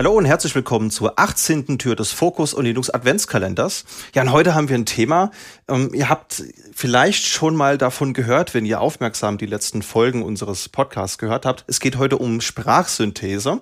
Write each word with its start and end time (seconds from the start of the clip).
Hallo 0.00 0.12
und 0.12 0.24
herzlich 0.24 0.54
willkommen 0.54 0.90
zur 0.90 1.18
18. 1.18 1.76
Tür 1.76 1.94
des 1.94 2.10
Fokus 2.10 2.54
und 2.54 2.64
Linux 2.64 2.88
Adventskalenders. 2.88 3.84
Ja, 4.14 4.22
und 4.22 4.32
heute 4.32 4.54
haben 4.54 4.70
wir 4.70 4.78
ein 4.78 4.86
Thema. 4.86 5.30
Ähm, 5.68 5.90
ihr 5.92 6.08
habt 6.08 6.42
vielleicht 6.72 7.26
schon 7.26 7.54
mal 7.54 7.76
davon 7.76 8.14
gehört, 8.14 8.54
wenn 8.54 8.64
ihr 8.64 8.80
aufmerksam 8.80 9.36
die 9.36 9.44
letzten 9.44 9.82
Folgen 9.82 10.22
unseres 10.22 10.70
Podcasts 10.70 11.18
gehört 11.18 11.44
habt. 11.44 11.64
Es 11.66 11.80
geht 11.80 11.98
heute 11.98 12.16
um 12.16 12.40
Sprachsynthese. 12.40 13.60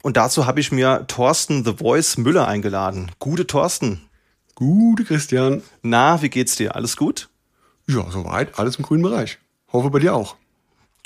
Und 0.00 0.16
dazu 0.16 0.46
habe 0.46 0.58
ich 0.58 0.72
mir 0.72 1.04
Thorsten 1.06 1.66
The 1.66 1.74
Voice 1.74 2.16
Müller 2.16 2.48
eingeladen. 2.48 3.12
Gute 3.18 3.46
Thorsten. 3.46 4.00
Gute 4.54 5.04
Christian. 5.04 5.62
Na, 5.82 6.22
wie 6.22 6.30
geht's 6.30 6.56
dir? 6.56 6.76
Alles 6.76 6.96
gut? 6.96 7.28
Ja, 7.86 8.10
soweit. 8.10 8.58
Alles 8.58 8.76
im 8.76 8.86
grünen 8.86 9.02
Bereich. 9.02 9.38
Hoffe 9.70 9.90
bei 9.90 9.98
dir 9.98 10.14
auch. 10.14 10.36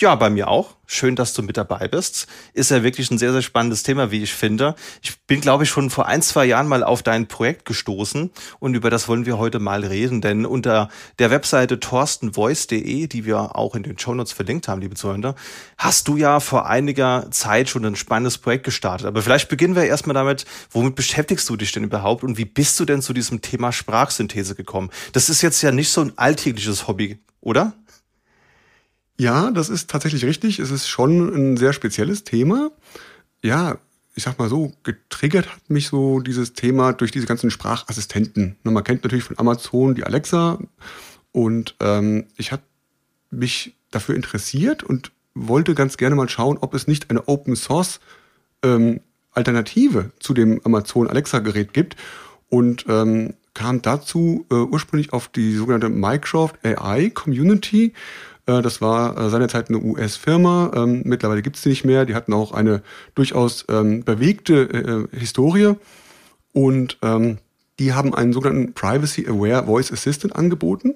Ja, 0.00 0.14
bei 0.14 0.30
mir 0.30 0.46
auch. 0.46 0.76
Schön, 0.86 1.16
dass 1.16 1.32
du 1.32 1.42
mit 1.42 1.56
dabei 1.56 1.88
bist. 1.88 2.28
Ist 2.52 2.70
ja 2.70 2.84
wirklich 2.84 3.10
ein 3.10 3.18
sehr, 3.18 3.32
sehr 3.32 3.42
spannendes 3.42 3.82
Thema, 3.82 4.12
wie 4.12 4.22
ich 4.22 4.32
finde. 4.32 4.76
Ich 5.02 5.18
bin, 5.22 5.40
glaube 5.40 5.64
ich, 5.64 5.70
schon 5.70 5.90
vor 5.90 6.06
ein, 6.06 6.22
zwei 6.22 6.44
Jahren 6.44 6.68
mal 6.68 6.84
auf 6.84 7.02
dein 7.02 7.26
Projekt 7.26 7.64
gestoßen 7.64 8.30
und 8.60 8.74
über 8.74 8.90
das 8.90 9.08
wollen 9.08 9.26
wir 9.26 9.38
heute 9.38 9.58
mal 9.58 9.84
reden. 9.84 10.20
Denn 10.20 10.46
unter 10.46 10.88
der 11.18 11.32
Webseite 11.32 11.80
torstenvoice.de, 11.80 13.08
die 13.08 13.24
wir 13.24 13.56
auch 13.56 13.74
in 13.74 13.82
den 13.82 13.98
Shownotes 13.98 14.30
verlinkt 14.30 14.68
haben, 14.68 14.80
liebe 14.80 14.94
Zuhörer, 14.94 15.34
hast 15.78 16.06
du 16.06 16.16
ja 16.16 16.38
vor 16.38 16.66
einiger 16.66 17.26
Zeit 17.32 17.68
schon 17.68 17.84
ein 17.84 17.96
spannendes 17.96 18.38
Projekt 18.38 18.64
gestartet. 18.64 19.08
Aber 19.08 19.20
vielleicht 19.20 19.48
beginnen 19.48 19.74
wir 19.74 19.82
erstmal 19.82 20.14
damit, 20.14 20.46
womit 20.70 20.94
beschäftigst 20.94 21.48
du 21.48 21.56
dich 21.56 21.72
denn 21.72 21.82
überhaupt 21.82 22.22
und 22.22 22.38
wie 22.38 22.44
bist 22.44 22.78
du 22.78 22.84
denn 22.84 23.02
zu 23.02 23.12
diesem 23.12 23.42
Thema 23.42 23.72
Sprachsynthese 23.72 24.54
gekommen? 24.54 24.90
Das 25.12 25.28
ist 25.28 25.42
jetzt 25.42 25.60
ja 25.60 25.72
nicht 25.72 25.90
so 25.90 26.02
ein 26.02 26.12
alltägliches 26.16 26.86
Hobby, 26.86 27.18
oder? 27.40 27.72
Ja, 29.20 29.50
das 29.50 29.68
ist 29.68 29.90
tatsächlich 29.90 30.24
richtig. 30.24 30.60
Es 30.60 30.70
ist 30.70 30.88
schon 30.88 31.34
ein 31.34 31.56
sehr 31.56 31.72
spezielles 31.72 32.24
Thema. 32.24 32.70
Ja, 33.42 33.78
ich 34.14 34.22
sag 34.22 34.38
mal 34.38 34.48
so, 34.48 34.72
getriggert 34.84 35.52
hat 35.52 35.70
mich 35.70 35.88
so 35.88 36.20
dieses 36.20 36.52
Thema 36.52 36.92
durch 36.92 37.10
diese 37.10 37.26
ganzen 37.26 37.50
Sprachassistenten. 37.50 38.56
Man 38.62 38.82
kennt 38.84 39.04
natürlich 39.04 39.24
von 39.24 39.38
Amazon 39.38 39.94
die 39.94 40.04
Alexa 40.04 40.58
und 41.32 41.74
ähm, 41.80 42.26
ich 42.36 42.52
habe 42.52 42.62
mich 43.30 43.74
dafür 43.90 44.14
interessiert 44.14 44.82
und 44.82 45.12
wollte 45.34 45.74
ganz 45.74 45.96
gerne 45.96 46.16
mal 46.16 46.28
schauen, 46.28 46.58
ob 46.60 46.74
es 46.74 46.86
nicht 46.86 47.10
eine 47.10 47.26
Open 47.28 47.56
Source 47.56 48.00
ähm, 48.62 49.00
Alternative 49.32 50.10
zu 50.18 50.34
dem 50.34 50.60
Amazon 50.64 51.08
Alexa 51.08 51.38
Gerät 51.40 51.72
gibt 51.72 51.96
und 52.48 52.86
ähm, 52.88 53.34
kam 53.54 53.82
dazu 53.82 54.46
äh, 54.50 54.54
ursprünglich 54.54 55.12
auf 55.12 55.28
die 55.28 55.54
sogenannte 55.54 55.88
Microsoft 55.88 56.56
AI 56.64 57.10
Community 57.10 57.92
das 58.48 58.80
war 58.80 59.16
äh, 59.18 59.30
seinerzeit 59.30 59.68
eine 59.68 59.78
US-Firma. 59.78 60.72
Ähm, 60.74 61.02
mittlerweile 61.04 61.42
gibt 61.42 61.56
es 61.56 61.62
die 61.62 61.68
nicht 61.68 61.84
mehr. 61.84 62.06
Die 62.06 62.14
hatten 62.14 62.32
auch 62.32 62.52
eine 62.52 62.82
durchaus 63.14 63.66
ähm, 63.68 64.04
bewegte 64.04 65.08
äh, 65.12 65.16
Historie. 65.16 65.74
Und 66.52 66.98
ähm, 67.02 67.38
die 67.78 67.92
haben 67.92 68.14
einen 68.14 68.32
sogenannten 68.32 68.72
Privacy 68.72 69.26
Aware 69.28 69.66
Voice 69.66 69.92
Assistant 69.92 70.34
angeboten. 70.34 70.94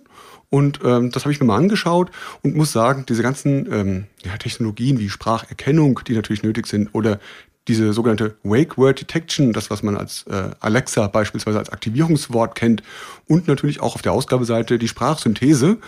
Und 0.50 0.81
ähm, 0.84 1.11
das 1.11 1.25
habe 1.25 1.33
ich 1.33 1.41
mir 1.41 1.47
mal 1.47 1.56
angeschaut 1.56 2.11
und 2.42 2.56
muss 2.56 2.72
sagen, 2.72 3.05
diese 3.09 3.22
ganzen 3.22 3.72
ähm, 3.72 4.05
ja, 4.25 4.37
Technologien 4.37 4.98
wie 4.98 5.09
Spracherkennung, 5.09 6.00
die 6.06 6.14
natürlich 6.14 6.42
nötig 6.42 6.66
sind, 6.66 6.91
oder 6.94 7.20
diese 7.69 7.92
sogenannte 7.92 8.37
Wake 8.42 8.77
Word 8.77 9.00
Detection, 9.00 9.53
das 9.53 9.70
was 9.70 9.83
man 9.83 9.97
als 9.97 10.25
äh, 10.25 10.50
Alexa 10.61 11.06
beispielsweise 11.06 11.59
als 11.59 11.70
Aktivierungswort 11.70 12.55
kennt, 12.55 12.83
und 13.28 13.47
natürlich 13.47 13.81
auch 13.81 13.94
auf 13.94 14.03
der 14.03 14.12
Ausgabeseite 14.12 14.78
die 14.78 14.89
Sprachsynthese, 14.89 15.78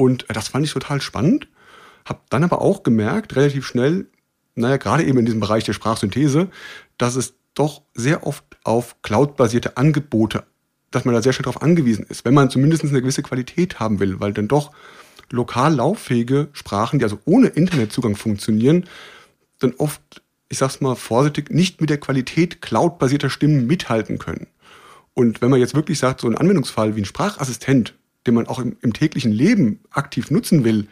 und 0.00 0.24
das 0.30 0.48
fand 0.48 0.64
ich 0.64 0.72
total 0.72 1.02
spannend. 1.02 1.46
Hab 2.06 2.30
dann 2.30 2.42
aber 2.42 2.62
auch 2.62 2.82
gemerkt, 2.82 3.36
relativ 3.36 3.66
schnell, 3.66 4.06
naja, 4.54 4.78
gerade 4.78 5.04
eben 5.04 5.18
in 5.18 5.26
diesem 5.26 5.40
Bereich 5.40 5.64
der 5.64 5.74
Sprachsynthese, 5.74 6.48
dass 6.96 7.16
es 7.16 7.34
doch 7.54 7.82
sehr 7.92 8.26
oft 8.26 8.44
auf 8.64 9.02
cloud-basierte 9.02 9.76
Angebote, 9.76 10.44
dass 10.90 11.04
man 11.04 11.14
da 11.14 11.20
sehr 11.20 11.34
schnell 11.34 11.44
darauf 11.44 11.60
angewiesen 11.60 12.06
ist, 12.08 12.24
wenn 12.24 12.32
man 12.32 12.48
zumindest 12.48 12.82
eine 12.82 13.02
gewisse 13.02 13.22
Qualität 13.22 13.78
haben 13.78 14.00
will, 14.00 14.20
weil 14.20 14.32
dann 14.32 14.48
doch 14.48 14.72
lokal 15.30 15.74
lauffähige 15.74 16.48
Sprachen, 16.52 16.98
die 16.98 17.04
also 17.04 17.18
ohne 17.26 17.48
Internetzugang 17.48 18.16
funktionieren, 18.16 18.86
dann 19.58 19.74
oft, 19.76 20.22
ich 20.48 20.56
sag's 20.56 20.80
mal 20.80 20.96
vorsichtig, 20.96 21.50
nicht 21.50 21.82
mit 21.82 21.90
der 21.90 22.00
Qualität 22.00 22.62
cloud-basierter 22.62 23.28
Stimmen 23.28 23.66
mithalten 23.66 24.18
können. 24.18 24.46
Und 25.12 25.42
wenn 25.42 25.50
man 25.50 25.60
jetzt 25.60 25.74
wirklich 25.74 25.98
sagt, 25.98 26.22
so 26.22 26.26
ein 26.26 26.38
Anwendungsfall 26.38 26.96
wie 26.96 27.02
ein 27.02 27.04
Sprachassistent, 27.04 27.94
den 28.26 28.34
man 28.34 28.46
auch 28.46 28.58
im, 28.58 28.76
im 28.82 28.92
täglichen 28.92 29.32
Leben 29.32 29.80
aktiv 29.90 30.30
nutzen 30.30 30.64
will, 30.64 30.88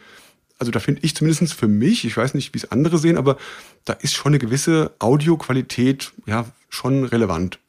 also 0.59 0.71
da 0.71 0.79
finde 0.79 1.01
ich 1.03 1.15
zumindest 1.15 1.53
für 1.53 1.69
mich, 1.69 2.03
ich 2.03 2.17
weiß 2.17 2.33
nicht, 2.33 2.53
wie 2.53 2.57
es 2.57 2.69
andere 2.69 2.97
sehen, 2.97 3.17
aber 3.17 3.37
da 3.85 3.93
ist 3.93 4.13
schon 4.13 4.31
eine 4.31 4.39
gewisse 4.39 4.91
Audioqualität 4.99 6.11
ja 6.25 6.45
schon 6.67 7.05
relevant. 7.05 7.59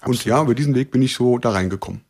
Absolut. 0.00 0.08
Und 0.08 0.24
ja, 0.26 0.42
über 0.42 0.54
diesen 0.54 0.74
Weg 0.74 0.90
bin 0.90 1.00
ich 1.00 1.14
so 1.14 1.38
da 1.38 1.50
reingekommen. 1.50 2.02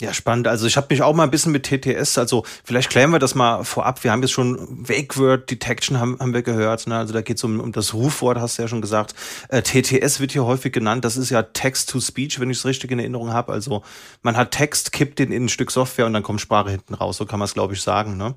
Ja, 0.00 0.14
spannend. 0.14 0.48
Also 0.48 0.66
ich 0.66 0.78
habe 0.78 0.86
mich 0.88 1.02
auch 1.02 1.14
mal 1.14 1.24
ein 1.24 1.30
bisschen 1.30 1.52
mit 1.52 1.64
TTS, 1.64 2.16
also 2.16 2.42
vielleicht 2.64 2.88
klären 2.88 3.10
wir 3.10 3.18
das 3.18 3.34
mal 3.34 3.64
vorab. 3.64 4.02
Wir 4.02 4.12
haben 4.12 4.22
jetzt 4.22 4.30
schon 4.32 4.88
Wake 4.88 5.18
Word 5.18 5.50
Detection 5.50 6.00
haben, 6.00 6.18
haben 6.18 6.32
wir 6.32 6.40
gehört. 6.40 6.86
Ne? 6.86 6.96
Also 6.96 7.12
da 7.12 7.20
geht 7.20 7.36
es 7.36 7.44
um, 7.44 7.60
um 7.60 7.70
das 7.72 7.92
Rufwort, 7.92 8.38
hast 8.38 8.56
du 8.56 8.62
ja 8.62 8.68
schon 8.68 8.80
gesagt. 8.80 9.14
Äh, 9.48 9.60
TTS 9.60 10.18
wird 10.18 10.32
hier 10.32 10.46
häufig 10.46 10.72
genannt. 10.72 11.04
Das 11.04 11.18
ist 11.18 11.28
ja 11.28 11.42
Text-to-Speech, 11.42 12.40
wenn 12.40 12.48
ich 12.48 12.58
es 12.58 12.64
richtig 12.64 12.90
in 12.90 12.98
Erinnerung 12.98 13.34
habe. 13.34 13.52
Also 13.52 13.82
man 14.22 14.38
hat 14.38 14.52
Text, 14.52 14.92
kippt 14.92 15.18
den 15.18 15.32
in 15.32 15.44
ein 15.44 15.48
Stück 15.50 15.70
Software 15.70 16.06
und 16.06 16.14
dann 16.14 16.22
kommt 16.22 16.40
Sprache 16.40 16.70
hinten 16.70 16.94
raus. 16.94 17.18
So 17.18 17.26
kann 17.26 17.38
man 17.38 17.44
es, 17.44 17.52
glaube 17.52 17.74
ich, 17.74 17.82
sagen. 17.82 18.16
Ne? 18.16 18.34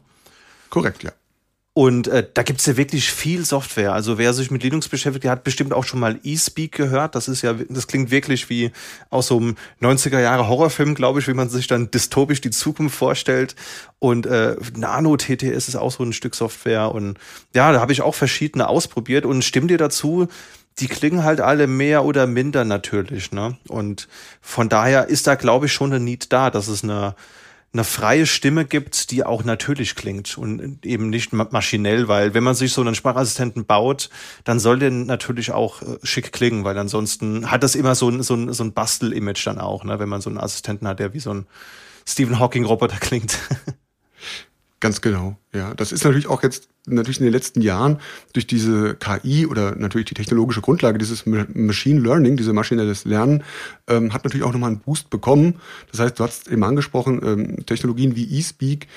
Korrekt, 0.69 1.03
ja. 1.03 1.11
Und 1.75 2.07
äh, 2.07 2.27
da 2.31 2.43
gibt's 2.43 2.67
ja 2.67 2.77
wirklich 2.77 3.11
viel 3.11 3.45
Software. 3.45 3.93
Also 3.93 4.19
wer 4.19 4.33
sich 4.33 4.51
mit 4.51 4.61
Linux 4.61 4.89
beschäftigt, 4.89 5.23
der 5.23 5.31
hat 5.31 5.43
bestimmt 5.43 5.73
auch 5.73 5.85
schon 5.85 5.99
mal 5.99 6.19
eSpeak 6.23 6.71
gehört. 6.71 7.15
Das 7.15 7.27
ist 7.27 7.41
ja, 7.41 7.53
das 7.53 7.87
klingt 7.87 8.11
wirklich 8.11 8.47
wie 8.51 8.71
aus 9.09 9.27
so 9.27 9.37
einem 9.37 9.55
90er 9.81 10.19
Jahre 10.19 10.47
Horrorfilm, 10.47 10.93
glaube 10.93 11.19
ich, 11.19 11.27
wie 11.27 11.33
man 11.33 11.49
sich 11.49 11.65
dann 11.65 11.89
dystopisch 11.89 12.41
die 12.41 12.51
Zukunft 12.51 12.95
vorstellt. 12.95 13.55
Und 13.97 14.27
äh, 14.27 14.55
Nano 14.75 15.17
TTS 15.17 15.67
ist 15.67 15.75
auch 15.75 15.91
so 15.91 16.03
ein 16.03 16.13
Stück 16.13 16.35
Software. 16.35 16.93
Und 16.93 17.17
ja, 17.55 17.71
da 17.71 17.81
habe 17.81 17.91
ich 17.91 18.03
auch 18.03 18.13
verschiedene 18.13 18.67
ausprobiert. 18.69 19.25
Und 19.25 19.43
stimmt 19.43 19.71
dir 19.71 19.79
dazu, 19.79 20.27
die 20.77 20.87
klingen 20.87 21.23
halt 21.23 21.41
alle 21.41 21.65
mehr 21.65 22.05
oder 22.05 22.27
minder 22.27 22.65
natürlich. 22.65 23.31
Ne? 23.31 23.57
Und 23.67 24.07
von 24.41 24.69
daher 24.69 25.07
ist 25.07 25.25
da, 25.25 25.33
glaube 25.33 25.65
ich, 25.65 25.73
schon 25.73 25.91
ein 25.91 26.03
Need 26.03 26.31
da, 26.31 26.51
dass 26.51 26.67
es 26.67 26.83
eine 26.83 27.15
eine 27.73 27.83
freie 27.83 28.27
Stimme 28.27 28.65
gibt, 28.65 29.09
die 29.09 29.25
auch 29.25 29.43
natürlich 29.43 29.95
klingt 29.95 30.37
und 30.37 30.85
eben 30.85 31.09
nicht 31.09 31.33
maschinell, 31.33 32.07
weil 32.07 32.35
wenn 32.35 32.43
man 32.43 32.53
sich 32.53 32.71
so 32.71 32.81
einen 32.81 32.93
Sprachassistenten 32.93 33.65
baut, 33.65 34.11
dann 34.43 34.59
soll 34.59 34.77
der 34.77 34.91
natürlich 34.91 35.51
auch 35.51 35.81
äh, 35.81 35.97
schick 36.03 36.31
klingen, 36.31 36.65
weil 36.65 36.77
ansonsten 36.77 37.49
hat 37.49 37.63
das 37.63 37.73
immer 37.73 37.95
so 37.95 38.09
ein, 38.09 38.21
so 38.21 38.35
ein, 38.35 38.53
so 38.53 38.63
ein 38.63 38.73
Bastel-Image 38.73 39.47
dann 39.47 39.59
auch, 39.59 39.83
ne, 39.83 39.97
wenn 39.97 40.09
man 40.09 40.21
so 40.21 40.29
einen 40.29 40.37
Assistenten 40.37 40.87
hat, 40.87 40.99
der 40.99 41.15
wie 41.15 41.19
so 41.19 41.33
ein 41.33 41.47
Stephen 42.07 42.37
Hawking-Roboter 42.37 42.97
klingt. 42.99 43.39
Ganz 44.83 44.99
genau, 44.99 45.37
ja. 45.53 45.73
Das 45.75 45.93
ist 45.93 46.03
natürlich 46.03 46.27
auch 46.27 46.43
jetzt 46.43 46.67
natürlich 46.85 47.19
in 47.19 47.23
den 47.23 47.31
letzten 47.31 47.61
Jahren 47.61 48.01
durch 48.33 48.45
diese 48.45 48.95
KI 48.95 49.47
oder 49.47 49.77
natürlich 49.77 50.07
die 50.07 50.13
technologische 50.13 50.59
Grundlage, 50.59 50.97
dieses 50.97 51.25
Machine 51.25 52.01
Learning, 52.01 52.35
dieses 52.35 52.51
maschinelles 52.51 53.05
Lernen, 53.05 53.45
ähm, 53.87 54.13
hat 54.13 54.25
natürlich 54.25 54.45
auch 54.45 54.51
nochmal 54.51 54.71
einen 54.71 54.81
Boost 54.81 55.09
bekommen. 55.09 55.61
Das 55.89 56.01
heißt, 56.01 56.19
du 56.19 56.25
hast 56.25 56.49
eben 56.49 56.65
angesprochen, 56.65 57.21
ähm, 57.23 57.65
Technologien 57.65 58.17
wie 58.17 58.37
eSpeak, 58.37 58.87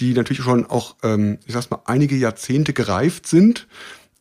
die 0.00 0.14
natürlich 0.14 0.42
schon 0.42 0.66
auch, 0.66 0.96
ähm, 1.04 1.38
ich 1.46 1.52
sag's 1.52 1.70
mal, 1.70 1.78
einige 1.84 2.16
Jahrzehnte 2.16 2.72
gereift 2.72 3.28
sind, 3.28 3.68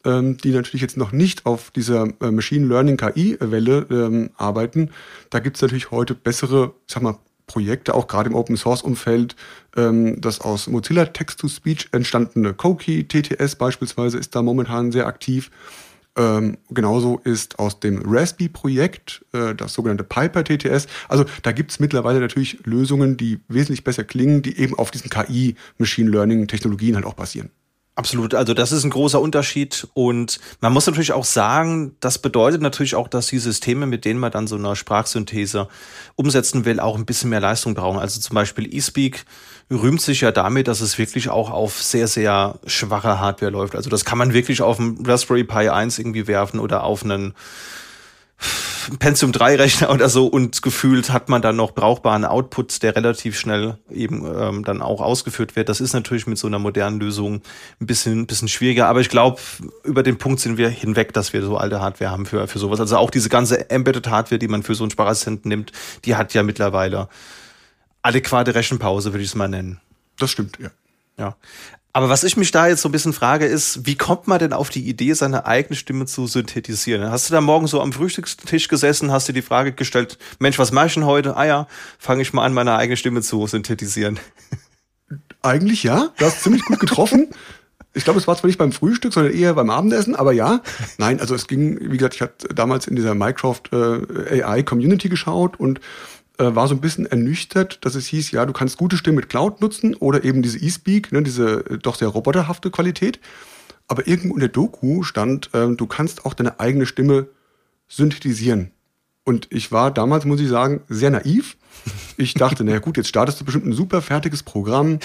ähm, 0.04 0.38
die 0.38 0.52
natürlich 0.52 0.84
jetzt 0.84 0.96
noch 0.96 1.12
nicht 1.12 1.48
auf 1.48 1.72
dieser 1.72 2.08
äh, 2.22 2.30
Machine 2.30 2.68
Learning 2.68 2.98
KI-Welle 2.98 3.88
ähm, 3.90 4.30
arbeiten. 4.38 4.92
Da 5.32 5.40
gibt's 5.40 5.64
natürlich 5.64 5.90
heute 5.90 6.14
bessere, 6.14 6.76
ich 6.86 6.94
sag 6.94 7.02
mal, 7.02 7.18
Projekte, 7.48 7.94
auch 7.94 8.08
gerade 8.08 8.30
im 8.30 8.36
Open 8.36 8.58
Source 8.58 8.82
Umfeld, 8.82 9.36
ähm, 9.76 10.20
das 10.20 10.42
aus 10.42 10.68
Mozilla 10.68 11.06
Text-to-Speech 11.06 11.90
entstandene 11.92 12.54
Koki 12.54 13.08
TTS 13.08 13.56
beispielsweise 13.56 14.18
ist 14.18 14.36
da 14.36 14.42
momentan 14.42 14.92
sehr 14.92 15.08
aktiv. 15.08 15.52
Ähm, 16.18 16.58
genauso 16.70 17.20
ist 17.24 17.60
aus 17.60 17.82
dem 17.82 18.02
Raspi-Projekt 18.06 19.26
äh, 19.34 19.54
das 19.54 19.74
sogenannte 19.74 20.06
Piper 20.06 20.46
TTS. 20.46 20.88
Also 21.10 21.26
da 21.44 21.52
gibt 21.52 21.72
es 21.72 21.80
mittlerweile 21.80 22.22
natürlich 22.22 22.60
Lösungen, 22.64 23.18
die 23.18 23.42
wesentlich 23.50 23.84
besser 23.84 24.06
klingen, 24.06 24.42
die 24.42 24.58
eben 24.58 24.76
auf 24.76 24.92
diesen 24.92 25.10
KI-Machine 25.10 26.10
Learning-Technologien 26.10 26.96
halt 26.96 27.06
auch 27.06 27.16
basieren. 27.16 27.50
Absolut, 27.98 28.34
also 28.34 28.54
das 28.54 28.74
ist 28.74 28.84
ein 28.84 28.90
großer 28.90 29.22
Unterschied 29.22 29.88
und 29.94 30.42
man 30.60 30.74
muss 30.74 30.86
natürlich 30.86 31.14
auch 31.14 31.24
sagen, 31.24 31.96
das 32.02 32.18
bedeutet 32.18 32.62
natürlich 32.62 32.94
auch, 32.94 33.08
dass 33.08 33.28
die 33.28 33.40
Systeme, 33.40 33.86
mit 33.86 34.04
denen 34.04 34.20
man 34.20 34.34
dann 34.34 34.48
so 34.48 34.58
eine 34.58 34.76
Sprachsynthese 34.76 35.70
umsetzen 36.16 36.66
will, 36.66 36.82
auch 36.82 36.98
ein 36.98 37.06
bisschen 37.06 37.30
mehr 37.30 37.40
Leistung 37.40 37.74
brauchen. 37.74 37.98
Also 37.98 38.20
zum 38.20 38.36
Beispiel 38.36 38.76
eSpeak 38.76 39.24
rühmt 39.72 40.02
sich 40.02 40.20
ja 40.20 40.34
damit, 40.34 40.68
dass 40.68 40.82
es 40.82 40.98
wirklich 40.98 41.30
auch 41.30 41.50
auf 41.50 41.82
sehr, 41.82 42.10
sehr 42.10 42.60
schwache 42.68 43.22
Hardware 43.22 43.52
läuft. 43.52 43.78
Also 43.78 43.90
das 43.90 44.04
kann 44.04 44.18
man 44.18 44.34
wirklich 44.34 44.62
auf 44.62 44.78
einen 44.78 45.06
Raspberry 45.06 45.46
Pi 45.46 45.70
1 45.70 45.98
irgendwie 45.98 46.28
werfen 46.28 46.60
oder 46.60 46.84
auf 46.84 47.06
einen 47.06 47.34
Pentium 49.00 49.32
3 49.32 49.56
Rechner 49.56 49.90
oder 49.90 50.10
so 50.10 50.28
und 50.28 50.62
gefühlt 50.62 51.12
hat 51.12 51.30
man 51.30 51.42
dann 51.42 51.56
noch 51.56 51.72
brauchbaren 51.72 52.26
Output, 52.26 52.84
der 52.84 52.96
relativ 52.96 53.38
schnell 53.38 53.78
eben 53.90 54.26
ähm, 54.26 54.64
dann 54.64 54.82
auch 54.82 55.02
ausgeführt 55.02 55.56
wird. 55.56 55.70
Das 55.70 55.82
ist 55.82 55.94
natürlich 55.94 56.28
mit 56.28 56.38
so 56.38 56.48
einer 56.48 56.60
modernen 56.60 57.00
Lösung 57.00 57.42
ein 57.82 57.88
bisschen, 57.88 58.22
ein 58.22 58.28
bisschen 58.28 58.48
schwieriger, 58.48 58.88
aber 58.88 59.02
ich 59.02 59.10
glaube, 59.10 59.40
über 59.84 60.04
den 60.04 60.18
Punkt 60.18 60.40
sind 60.40 60.58
wir 60.58 60.70
hinweg, 60.70 61.14
dass 61.14 61.34
wir 61.34 61.42
so 61.42 61.58
alte 61.58 61.82
Hardware 61.82 62.12
haben 62.12 62.26
für, 62.26 62.48
für 62.48 62.60
sowas. 62.60 62.80
Also 62.80 62.98
auch 62.98 63.10
diese 63.10 63.30
ganze 63.30 63.70
Embedded 63.70 64.08
Hardware, 64.08 64.40
die 64.40 64.48
man 64.48 64.64
für 64.64 64.76
so 64.76 64.84
einen 64.84 64.92
Sprachassistenten 64.92 65.50
nimmt, 65.50 65.72
die 66.06 66.16
hat 66.16 66.34
ja 66.34 66.44
mittlerweile 66.44 67.10
adäquate 68.04 68.54
Rechenpause, 68.54 69.14
würde 69.14 69.24
ich 69.24 69.30
es 69.30 69.36
mal 69.36 69.48
nennen. 69.48 69.80
Das 70.20 70.30
stimmt, 70.30 70.60
ja. 70.60 70.70
Ja. 71.18 71.36
Aber 71.96 72.10
was 72.10 72.26
ich 72.26 72.36
mich 72.36 72.52
da 72.52 72.68
jetzt 72.68 72.82
so 72.82 72.90
ein 72.90 72.92
bisschen 72.92 73.14
frage, 73.14 73.46
ist, 73.46 73.86
wie 73.88 73.96
kommt 73.96 74.28
man 74.28 74.38
denn 74.38 74.52
auf 74.52 74.70
die 74.70 74.86
Idee, 74.86 75.14
seine 75.14 75.46
eigene 75.46 75.78
Stimme 75.78 76.06
zu 76.06 76.28
synthetisieren? 76.28 77.10
Hast 77.10 77.30
du 77.30 77.34
da 77.34 77.40
morgen 77.40 77.68
so 77.68 77.80
am 77.80 77.94
Frühstückstisch 77.94 78.68
gesessen, 78.68 79.14
hast 79.14 79.30
dir 79.30 79.34
die 79.34 79.42
Frage 79.42 79.72
gestellt, 79.72 80.18
Mensch, 80.38 80.60
was 80.60 80.74
mache 80.74 80.88
ich 80.88 80.96
denn 80.96 81.06
heute? 81.06 81.38
Ah 81.38 81.46
ja, 81.46 81.68
fange 81.98 82.22
ich 82.22 82.34
mal 82.34 82.44
an, 82.44 82.54
meine 82.54 82.76
eigene 82.76 82.98
Stimme 82.98 83.22
zu 83.22 83.48
synthetisieren. 83.48 84.20
Eigentlich 85.42 85.84
ja, 85.84 86.10
du 86.18 86.26
hast 86.26 86.44
ziemlich 86.44 86.66
gut 86.66 86.82
getroffen. 86.82 87.30
Ich 87.94 88.04
glaube, 88.04 88.20
es 88.20 88.28
war 88.28 88.36
zwar 88.36 88.48
nicht 88.48 88.60
beim 88.60 88.74
Frühstück, 88.74 89.14
sondern 89.14 89.34
eher 89.34 89.54
beim 89.54 89.70
Abendessen, 89.70 90.18
aber 90.18 90.34
ja. 90.34 90.60
Nein, 90.98 91.22
also 91.22 91.34
es 91.34 91.48
ging, 91.48 91.80
wie 91.80 91.96
gesagt, 91.96 92.16
ich 92.16 92.22
hatte 92.22 92.50
damals 92.50 92.88
in 92.88 92.98
dieser 92.98 93.16
Mycroft 93.16 93.72
äh, 93.72 94.44
AI 94.44 94.64
Community 94.64 95.08
geschaut 95.08 95.58
und 95.58 95.80
war 96.38 96.68
so 96.68 96.76
ein 96.76 96.82
bisschen 96.82 97.06
ernüchtert, 97.06 97.84
dass 97.86 97.96
es 97.96 98.08
hieß, 98.08 98.32
ja, 98.32 98.46
du 98.46 98.54
kannst 98.54 98.78
gute 98.78 98.98
Stimmen 98.98 99.18
mit 99.18 99.30
Cloud 99.30 99.62
nutzen 99.62 99.96
oder 99.96 100.24
eben 100.24 100.42
diese 100.42 100.60
eSpeak, 100.60 101.12
ne, 101.12 101.24
diese 101.24 101.66
äh, 101.66 101.78
doch 101.78 101.96
sehr 101.96 102.10
roboterhafte 102.10 102.72
Qualität. 102.72 103.20
Aber 103.88 104.08
irgendwo 104.08 104.34
in 104.36 104.40
der 104.40 104.50
Doku 104.50 105.04
stand, 105.04 105.54
äh, 105.54 105.68
du 105.76 105.88
kannst 105.88 106.26
auch 106.26 106.34
deine 106.34 106.60
eigene 106.60 106.86
Stimme 106.86 107.28
synthetisieren. 107.88 108.72
Und 109.24 109.48
ich 109.52 109.72
war 109.72 109.92
damals, 109.92 110.26
muss 110.26 110.40
ich 110.40 110.50
sagen, 110.50 110.82
sehr 110.88 111.10
naiv. 111.10 111.58
Ich 112.18 112.34
dachte, 112.34 112.64
naja 112.64 112.80
gut, 112.80 112.98
jetzt 112.98 113.10
startest 113.10 113.42
du 113.42 113.46
bestimmt 113.46 113.66
ein 113.66 113.74
super 113.74 114.02
fertiges 114.02 114.44
Programm, 114.44 115.00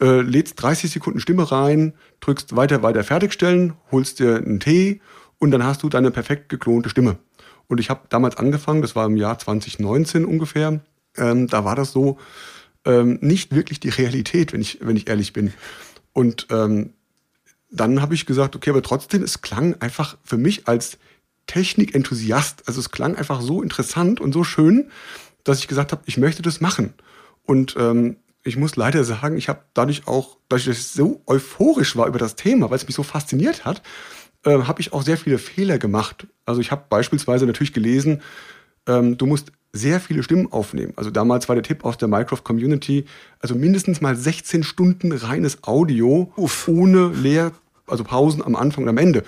äh, 0.00 0.20
lädst 0.20 0.60
30 0.60 0.90
Sekunden 0.90 1.20
Stimme 1.20 1.50
rein, 1.50 1.92
drückst 2.20 2.56
weiter, 2.56 2.82
weiter 2.82 3.04
fertigstellen, 3.04 3.74
holst 3.92 4.18
dir 4.18 4.36
einen 4.36 4.60
Tee 4.60 5.00
und 5.38 5.50
dann 5.50 5.64
hast 5.64 5.82
du 5.82 5.88
deine 5.88 6.10
perfekt 6.10 6.48
geklonte 6.48 6.88
Stimme. 6.88 7.18
Und 7.68 7.80
ich 7.80 7.90
habe 7.90 8.02
damals 8.08 8.36
angefangen, 8.36 8.82
das 8.82 8.96
war 8.96 9.06
im 9.06 9.16
Jahr 9.16 9.38
2019 9.38 10.24
ungefähr, 10.24 10.80
ähm, 11.16 11.46
da 11.46 11.64
war 11.64 11.76
das 11.76 11.92
so 11.92 12.18
ähm, 12.84 13.18
nicht 13.20 13.54
wirklich 13.54 13.80
die 13.80 13.90
Realität, 13.90 14.52
wenn 14.52 14.60
ich, 14.60 14.78
wenn 14.80 14.96
ich 14.96 15.08
ehrlich 15.08 15.32
bin. 15.32 15.52
Und 16.12 16.46
ähm, 16.50 16.94
dann 17.70 18.00
habe 18.00 18.14
ich 18.14 18.26
gesagt, 18.26 18.56
okay, 18.56 18.70
aber 18.70 18.82
trotzdem, 18.82 19.22
es 19.22 19.42
klang 19.42 19.74
einfach 19.80 20.16
für 20.24 20.38
mich 20.38 20.66
als 20.66 20.98
Technikenthusiast, 21.46 22.66
also 22.66 22.80
es 22.80 22.90
klang 22.90 23.16
einfach 23.16 23.40
so 23.40 23.62
interessant 23.62 24.20
und 24.20 24.32
so 24.32 24.44
schön, 24.44 24.90
dass 25.44 25.58
ich 25.58 25.68
gesagt 25.68 25.92
habe, 25.92 26.02
ich 26.06 26.16
möchte 26.16 26.42
das 26.42 26.60
machen. 26.60 26.94
Und 27.44 27.74
ähm, 27.78 28.16
ich 28.44 28.56
muss 28.56 28.76
leider 28.76 29.04
sagen, 29.04 29.36
ich 29.36 29.48
habe 29.48 29.62
dadurch 29.74 30.06
auch, 30.06 30.38
dadurch, 30.48 30.66
dass 30.66 30.78
ich 30.78 30.88
so 30.88 31.22
euphorisch 31.26 31.96
war 31.96 32.06
über 32.06 32.18
das 32.18 32.36
Thema, 32.36 32.70
weil 32.70 32.76
es 32.76 32.86
mich 32.86 32.96
so 32.96 33.02
fasziniert 33.02 33.64
hat, 33.64 33.82
äh, 34.44 34.62
habe 34.62 34.80
ich 34.80 34.92
auch 34.92 35.02
sehr 35.02 35.16
viele 35.16 35.38
Fehler 35.38 35.78
gemacht. 35.78 36.26
Also 36.44 36.60
ich 36.60 36.70
habe 36.70 36.84
beispielsweise 36.88 37.46
natürlich 37.46 37.72
gelesen, 37.72 38.22
ähm, 38.86 39.18
du 39.18 39.26
musst 39.26 39.52
sehr 39.72 40.00
viele 40.00 40.22
Stimmen 40.22 40.50
aufnehmen. 40.50 40.94
Also 40.96 41.10
damals 41.10 41.48
war 41.48 41.56
der 41.56 41.62
Tipp 41.62 41.84
aus 41.84 41.98
der 41.98 42.08
Minecraft 42.08 42.42
Community, 42.42 43.04
also 43.40 43.54
mindestens 43.54 44.00
mal 44.00 44.16
16 44.16 44.62
Stunden 44.62 45.12
reines 45.12 45.62
Audio 45.64 46.32
Uff. 46.36 46.68
ohne 46.68 47.08
Leer, 47.08 47.52
also 47.86 48.04
Pausen 48.04 48.42
am 48.42 48.56
Anfang 48.56 48.84
und 48.84 48.90
am 48.90 48.98
Ende. 48.98 49.24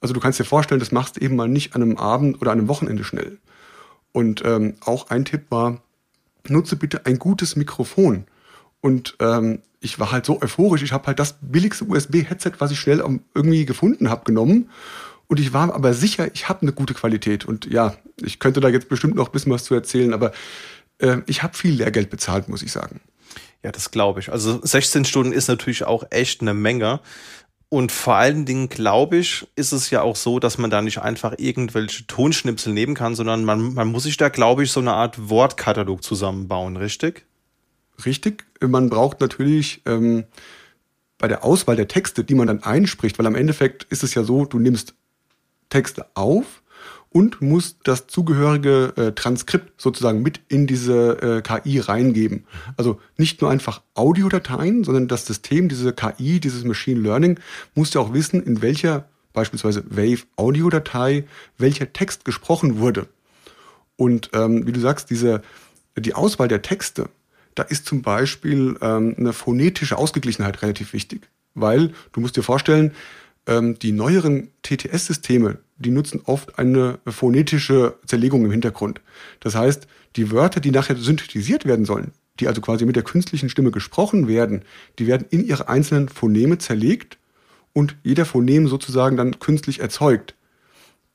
Also 0.00 0.14
du 0.14 0.20
kannst 0.20 0.38
dir 0.38 0.44
vorstellen, 0.44 0.80
das 0.80 0.92
machst 0.92 1.16
du 1.16 1.20
eben 1.20 1.36
mal 1.36 1.48
nicht 1.48 1.74
an 1.74 1.82
einem 1.82 1.96
Abend 1.96 2.40
oder 2.40 2.52
an 2.52 2.58
einem 2.58 2.68
Wochenende 2.68 3.04
schnell. 3.04 3.38
Und 4.12 4.44
ähm, 4.44 4.74
auch 4.80 5.10
ein 5.10 5.24
Tipp 5.24 5.46
war, 5.50 5.80
nutze 6.48 6.76
bitte 6.76 7.06
ein 7.06 7.18
gutes 7.18 7.56
Mikrofon. 7.56 8.24
Und 8.80 9.16
ähm, 9.20 9.62
ich 9.82 9.98
war 9.98 10.12
halt 10.12 10.24
so 10.24 10.40
euphorisch. 10.40 10.82
Ich 10.82 10.92
habe 10.92 11.06
halt 11.06 11.18
das 11.18 11.36
billigste 11.40 11.84
USB-Headset, 11.84 12.52
was 12.58 12.70
ich 12.70 12.80
schnell 12.80 13.02
irgendwie 13.34 13.66
gefunden 13.66 14.08
habe, 14.08 14.24
genommen. 14.24 14.70
Und 15.26 15.40
ich 15.40 15.52
war 15.52 15.74
aber 15.74 15.94
sicher, 15.94 16.28
ich 16.34 16.48
habe 16.48 16.62
eine 16.62 16.72
gute 16.72 16.94
Qualität. 16.94 17.44
Und 17.44 17.66
ja, 17.66 17.94
ich 18.20 18.38
könnte 18.38 18.60
da 18.60 18.68
jetzt 18.68 18.88
bestimmt 18.88 19.14
noch 19.14 19.28
ein 19.28 19.32
bisschen 19.32 19.52
was 19.52 19.64
zu 19.64 19.74
erzählen, 19.74 20.12
aber 20.12 20.32
äh, 20.98 21.18
ich 21.26 21.42
habe 21.42 21.56
viel 21.56 21.74
Lehrgeld 21.74 22.10
bezahlt, 22.10 22.48
muss 22.48 22.62
ich 22.62 22.72
sagen. 22.72 23.00
Ja, 23.62 23.72
das 23.72 23.90
glaube 23.90 24.20
ich. 24.20 24.30
Also 24.30 24.60
16 24.62 25.04
Stunden 25.04 25.32
ist 25.32 25.48
natürlich 25.48 25.84
auch 25.84 26.04
echt 26.10 26.40
eine 26.40 26.54
Menge. 26.54 27.00
Und 27.68 27.90
vor 27.90 28.16
allen 28.16 28.44
Dingen, 28.44 28.68
glaube 28.68 29.16
ich, 29.16 29.46
ist 29.56 29.72
es 29.72 29.88
ja 29.88 30.02
auch 30.02 30.16
so, 30.16 30.38
dass 30.38 30.58
man 30.58 30.68
da 30.68 30.82
nicht 30.82 30.98
einfach 30.98 31.34
irgendwelche 31.38 32.06
Tonschnipsel 32.06 32.72
nehmen 32.72 32.94
kann, 32.94 33.14
sondern 33.14 33.44
man, 33.44 33.72
man 33.72 33.88
muss 33.88 34.02
sich 34.02 34.18
da, 34.18 34.28
glaube 34.28 34.64
ich, 34.64 34.70
so 34.70 34.80
eine 34.80 34.92
Art 34.92 35.30
Wortkatalog 35.30 36.02
zusammenbauen, 36.04 36.76
richtig? 36.76 37.24
Richtig. 38.06 38.44
Man 38.60 38.90
braucht 38.90 39.20
natürlich 39.20 39.82
ähm, 39.86 40.24
bei 41.18 41.28
der 41.28 41.44
Auswahl 41.44 41.76
der 41.76 41.88
Texte, 41.88 42.24
die 42.24 42.34
man 42.34 42.48
dann 42.48 42.62
einspricht, 42.62 43.18
weil 43.18 43.26
am 43.26 43.34
Endeffekt 43.34 43.84
ist 43.84 44.02
es 44.02 44.14
ja 44.14 44.24
so, 44.24 44.44
du 44.44 44.58
nimmst 44.58 44.94
Texte 45.68 46.06
auf 46.14 46.62
und 47.10 47.40
musst 47.40 47.78
das 47.84 48.06
zugehörige 48.06 48.92
äh, 48.96 49.12
Transkript 49.12 49.80
sozusagen 49.80 50.22
mit 50.22 50.40
in 50.48 50.66
diese 50.66 51.22
äh, 51.22 51.42
KI 51.42 51.78
reingeben. 51.78 52.44
Also 52.76 53.00
nicht 53.16 53.40
nur 53.40 53.50
einfach 53.50 53.82
Audiodateien, 53.94 54.82
sondern 54.84 55.08
das 55.08 55.26
System, 55.26 55.68
diese 55.68 55.92
KI, 55.92 56.40
dieses 56.40 56.64
Machine 56.64 57.00
Learning, 57.00 57.38
muss 57.74 57.94
ja 57.94 58.00
auch 58.00 58.12
wissen, 58.12 58.42
in 58.42 58.62
welcher 58.62 59.08
beispielsweise 59.32 59.84
Wave 59.88 60.24
Audiodatei 60.36 61.24
welcher 61.58 61.92
Text 61.92 62.24
gesprochen 62.24 62.78
wurde. 62.78 63.06
Und 63.96 64.30
ähm, 64.32 64.66
wie 64.66 64.72
du 64.72 64.80
sagst, 64.80 65.10
diese, 65.10 65.42
die 65.96 66.14
Auswahl 66.14 66.48
der 66.48 66.62
Texte, 66.62 67.08
da 67.54 67.62
ist 67.62 67.86
zum 67.86 68.02
Beispiel 68.02 68.76
ähm, 68.80 69.14
eine 69.18 69.32
phonetische 69.32 69.98
Ausgeglichenheit 69.98 70.62
relativ 70.62 70.92
wichtig. 70.92 71.28
Weil 71.54 71.92
du 72.12 72.20
musst 72.20 72.36
dir 72.36 72.42
vorstellen, 72.42 72.92
ähm, 73.46 73.78
die 73.78 73.92
neueren 73.92 74.48
TTS-Systeme, 74.62 75.58
die 75.76 75.90
nutzen 75.90 76.20
oft 76.24 76.58
eine 76.58 76.98
phonetische 77.06 77.96
Zerlegung 78.06 78.44
im 78.44 78.50
Hintergrund. 78.50 79.00
Das 79.40 79.54
heißt, 79.54 79.86
die 80.16 80.30
Wörter, 80.30 80.60
die 80.60 80.70
nachher 80.70 80.96
synthetisiert 80.96 81.64
werden 81.64 81.84
sollen, 81.84 82.12
die 82.40 82.48
also 82.48 82.60
quasi 82.60 82.84
mit 82.86 82.96
der 82.96 83.02
künstlichen 83.02 83.48
Stimme 83.48 83.70
gesprochen 83.70 84.28
werden, 84.28 84.62
die 84.98 85.06
werden 85.06 85.26
in 85.30 85.44
ihre 85.44 85.68
einzelnen 85.68 86.08
Phoneme 86.08 86.58
zerlegt 86.58 87.18
und 87.72 87.96
jeder 88.02 88.24
Phonem 88.24 88.68
sozusagen 88.68 89.16
dann 89.16 89.38
künstlich 89.38 89.80
erzeugt. 89.80 90.34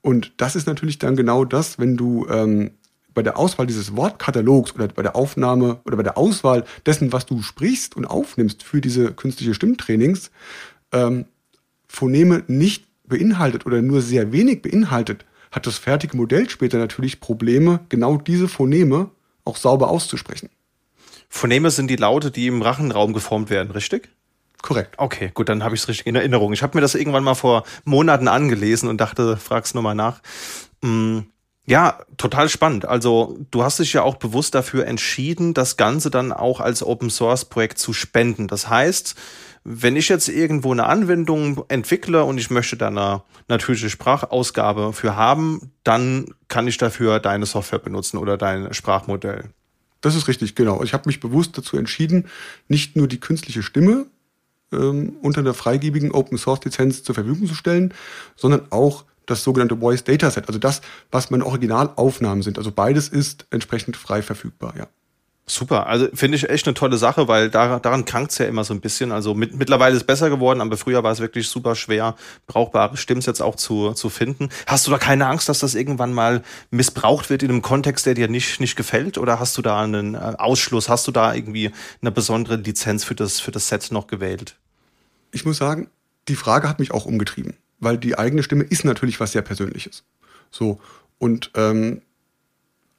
Und 0.02 0.34
das 0.38 0.56
ist 0.56 0.68
natürlich 0.68 1.00
dann 1.00 1.16
genau 1.16 1.46
das, 1.46 1.80
wenn 1.80 1.98
du 1.98 2.28
ähm, 2.30 2.72
bei 3.18 3.24
der 3.24 3.40
Auswahl 3.40 3.66
dieses 3.66 3.96
Wortkatalogs 3.96 4.76
oder 4.76 4.90
bei 4.90 5.02
der 5.02 5.16
Aufnahme 5.16 5.80
oder 5.86 5.98
bei 5.98 6.04
der 6.04 6.20
Auswahl 6.20 6.66
dessen, 6.86 7.12
was 7.12 7.26
du 7.26 7.42
sprichst 7.42 7.98
und 7.98 8.06
aufnimmst 8.06 8.62
für 8.62 8.80
diese 8.80 9.12
künstliche 9.12 9.56
Stimmtrainings, 9.56 10.30
ähm, 10.92 11.26
Phoneme 11.88 12.44
nicht 12.46 12.86
beinhaltet 13.06 13.66
oder 13.66 13.82
nur 13.82 14.04
sehr 14.04 14.32
wenig 14.32 14.62
beinhaltet, 14.62 15.26
hat 15.50 15.66
das 15.66 15.80
fertige 15.80 16.16
Modell 16.16 16.48
später 16.48 16.78
natürlich 16.78 17.20
Probleme, 17.20 17.80
genau 17.90 18.18
diese 18.18 18.48
Phoneme 18.48 19.10
auch 19.46 19.58
sauber 19.58 19.90
auszusprechen. 19.90 20.50
Phoneme 21.28 21.72
sind 21.72 21.90
die 21.90 21.96
Laute, 21.96 22.30
die 22.30 22.46
im 22.46 22.62
Rachenraum 22.62 23.14
geformt 23.14 23.50
werden, 23.50 23.72
richtig? 23.72 24.10
Korrekt. 24.62 24.94
Okay, 25.00 25.32
gut, 25.34 25.50
dann 25.50 25.64
habe 25.64 25.74
ich 25.74 25.82
es 25.82 25.88
richtig 25.88 26.06
in 26.06 26.14
Erinnerung. 26.14 26.54
Ich 26.54 26.62
habe 26.62 26.78
mir 26.78 26.82
das 26.82 26.94
irgendwann 26.94 27.24
mal 27.24 27.34
vor 27.34 27.64
Monaten 27.84 28.28
angelesen 28.28 28.88
und 28.88 29.02
dachte, 29.02 29.38
frag's 29.38 29.74
nochmal 29.74 29.96
nach. 29.96 30.22
Hm, 30.84 31.26
ja, 31.70 32.00
total 32.16 32.48
spannend. 32.48 32.86
Also 32.86 33.38
du 33.52 33.62
hast 33.62 33.80
dich 33.80 33.92
ja 33.92 34.02
auch 34.02 34.16
bewusst 34.16 34.56
dafür 34.56 34.88
entschieden, 34.88 35.54
das 35.54 35.76
Ganze 35.76 36.10
dann 36.10 36.32
auch 36.32 36.62
als 36.62 36.82
Open 36.82 37.10
Source 37.10 37.44
Projekt 37.44 37.78
zu 37.78 37.92
spenden. 37.92 38.48
Das 38.48 38.70
heißt, 38.70 39.16
wenn 39.66 39.98
ich 39.98 40.08
jetzt 40.08 40.30
irgendwo 40.30 40.72
eine 40.72 40.86
Anwendung 40.86 41.66
entwickle 41.68 42.24
und 42.24 42.38
ich 42.38 42.50
möchte 42.50 42.78
da 42.78 42.88
eine 42.88 43.22
natürliche 43.50 43.90
Sprachausgabe 43.90 44.94
für 44.94 45.18
haben, 45.18 45.74
dann 45.84 46.34
kann 46.48 46.68
ich 46.68 46.78
dafür 46.78 47.20
deine 47.20 47.46
Software 47.46 47.80
benutzen 47.80 48.18
oder 48.18 48.38
dein 48.38 48.74
Sprachmodell. 48.74 49.50
Das 50.00 50.16
ist 50.16 50.30
richtig, 50.30 50.56
genau. 50.56 50.84
Ich 50.84 50.94
habe 50.94 51.04
mich 51.08 51.20
bewusst 51.20 51.58
dazu 51.58 51.76
entschieden, 51.76 52.30
nicht 52.70 52.96
nur 52.96 53.10
die 53.10 53.20
künstliche 53.20 53.62
Stimme 53.62 54.06
ähm, 54.72 55.18
unter 55.22 55.42
einer 55.42 55.54
freigebigen 55.54 56.12
Open 56.12 56.38
Source 56.38 56.64
Lizenz 56.64 57.04
zur 57.04 57.16
Verfügung 57.16 57.46
zu 57.46 57.56
stellen, 57.56 57.94
sondern 58.38 58.68
auch 58.70 59.04
das 59.28 59.44
sogenannte 59.44 59.78
Voice 59.78 60.04
Dataset, 60.04 60.48
also 60.48 60.58
das, 60.58 60.82
was 61.12 61.30
meine 61.30 61.46
Originalaufnahmen 61.46 62.42
sind. 62.42 62.58
Also 62.58 62.72
beides 62.72 63.10
ist 63.10 63.46
entsprechend 63.52 63.96
frei 63.96 64.24
verfügbar, 64.24 64.74
ja. 64.78 64.88
Super, 65.50 65.88
also 65.88 66.10
finde 66.14 66.36
ich 66.36 66.50
echt 66.50 66.68
eine 66.68 66.74
tolle 66.74 66.98
Sache, 66.98 67.30
weil 67.30 67.50
da, 67.50 67.80
daran 67.80 68.04
krankt 68.04 68.34
es 68.34 68.38
ja 68.38 68.48
immer 68.48 68.66
so 68.66 68.74
ein 68.74 68.82
bisschen. 68.82 69.14
Also 69.14 69.34
mit, 69.34 69.56
mittlerweile 69.56 69.96
ist 69.96 70.02
es 70.02 70.06
besser 70.06 70.30
geworden, 70.30 70.60
aber 70.60 70.76
früher 70.76 71.04
war 71.04 71.14
es 71.14 71.22
wirklich 71.22 71.48
super 71.48 71.74
schwer, 71.76 72.18
brauchbare 72.48 72.98
Stimmsets 72.98 73.40
auch 73.40 73.56
zu, 73.56 73.94
zu 73.94 74.10
finden. 74.10 74.50
Hast 74.66 74.86
du 74.86 74.92
da 74.92 74.98
keine 74.98 75.26
Angst, 75.26 75.48
dass 75.48 75.60
das 75.60 75.74
irgendwann 75.74 76.12
mal 76.12 76.44
missbraucht 76.70 77.30
wird 77.30 77.44
in 77.44 77.50
einem 77.50 77.62
Kontext, 77.62 78.06
der 78.06 78.14
dir 78.14 78.28
nicht, 78.28 78.60
nicht 78.60 78.76
gefällt? 78.76 79.18
Oder 79.18 79.40
hast 79.40 79.58
du 79.58 79.62
da 79.62 79.82
einen 79.82 80.16
äh, 80.16 80.34
Ausschluss? 80.38 80.90
Hast 80.90 81.08
du 81.08 81.14
da 81.14 81.34
irgendwie 81.34 81.72
eine 82.02 82.12
besondere 82.12 82.58
Lizenz 82.58 83.06
für 83.06 83.16
das, 83.16 83.40
für 83.40 83.52
das 83.52 83.70
Set 83.70 83.90
noch 83.90 84.08
gewählt? 84.08 84.58
Ich 85.32 85.46
muss 85.46 85.56
sagen, 85.56 85.90
die 86.28 86.36
Frage 86.36 86.68
hat 86.68 86.80
mich 86.80 86.92
auch 86.92 87.06
umgetrieben 87.06 87.56
weil 87.80 87.98
die 87.98 88.18
eigene 88.18 88.44
Stimme 88.44 88.64
ist 88.64 88.86
natürlich 88.86 89.20
was 89.20 89.32
sehr 89.32 89.42
Persönliches. 89.42 90.04
So. 90.52 90.80
Und 91.20 91.52
ähm, 91.56 92.02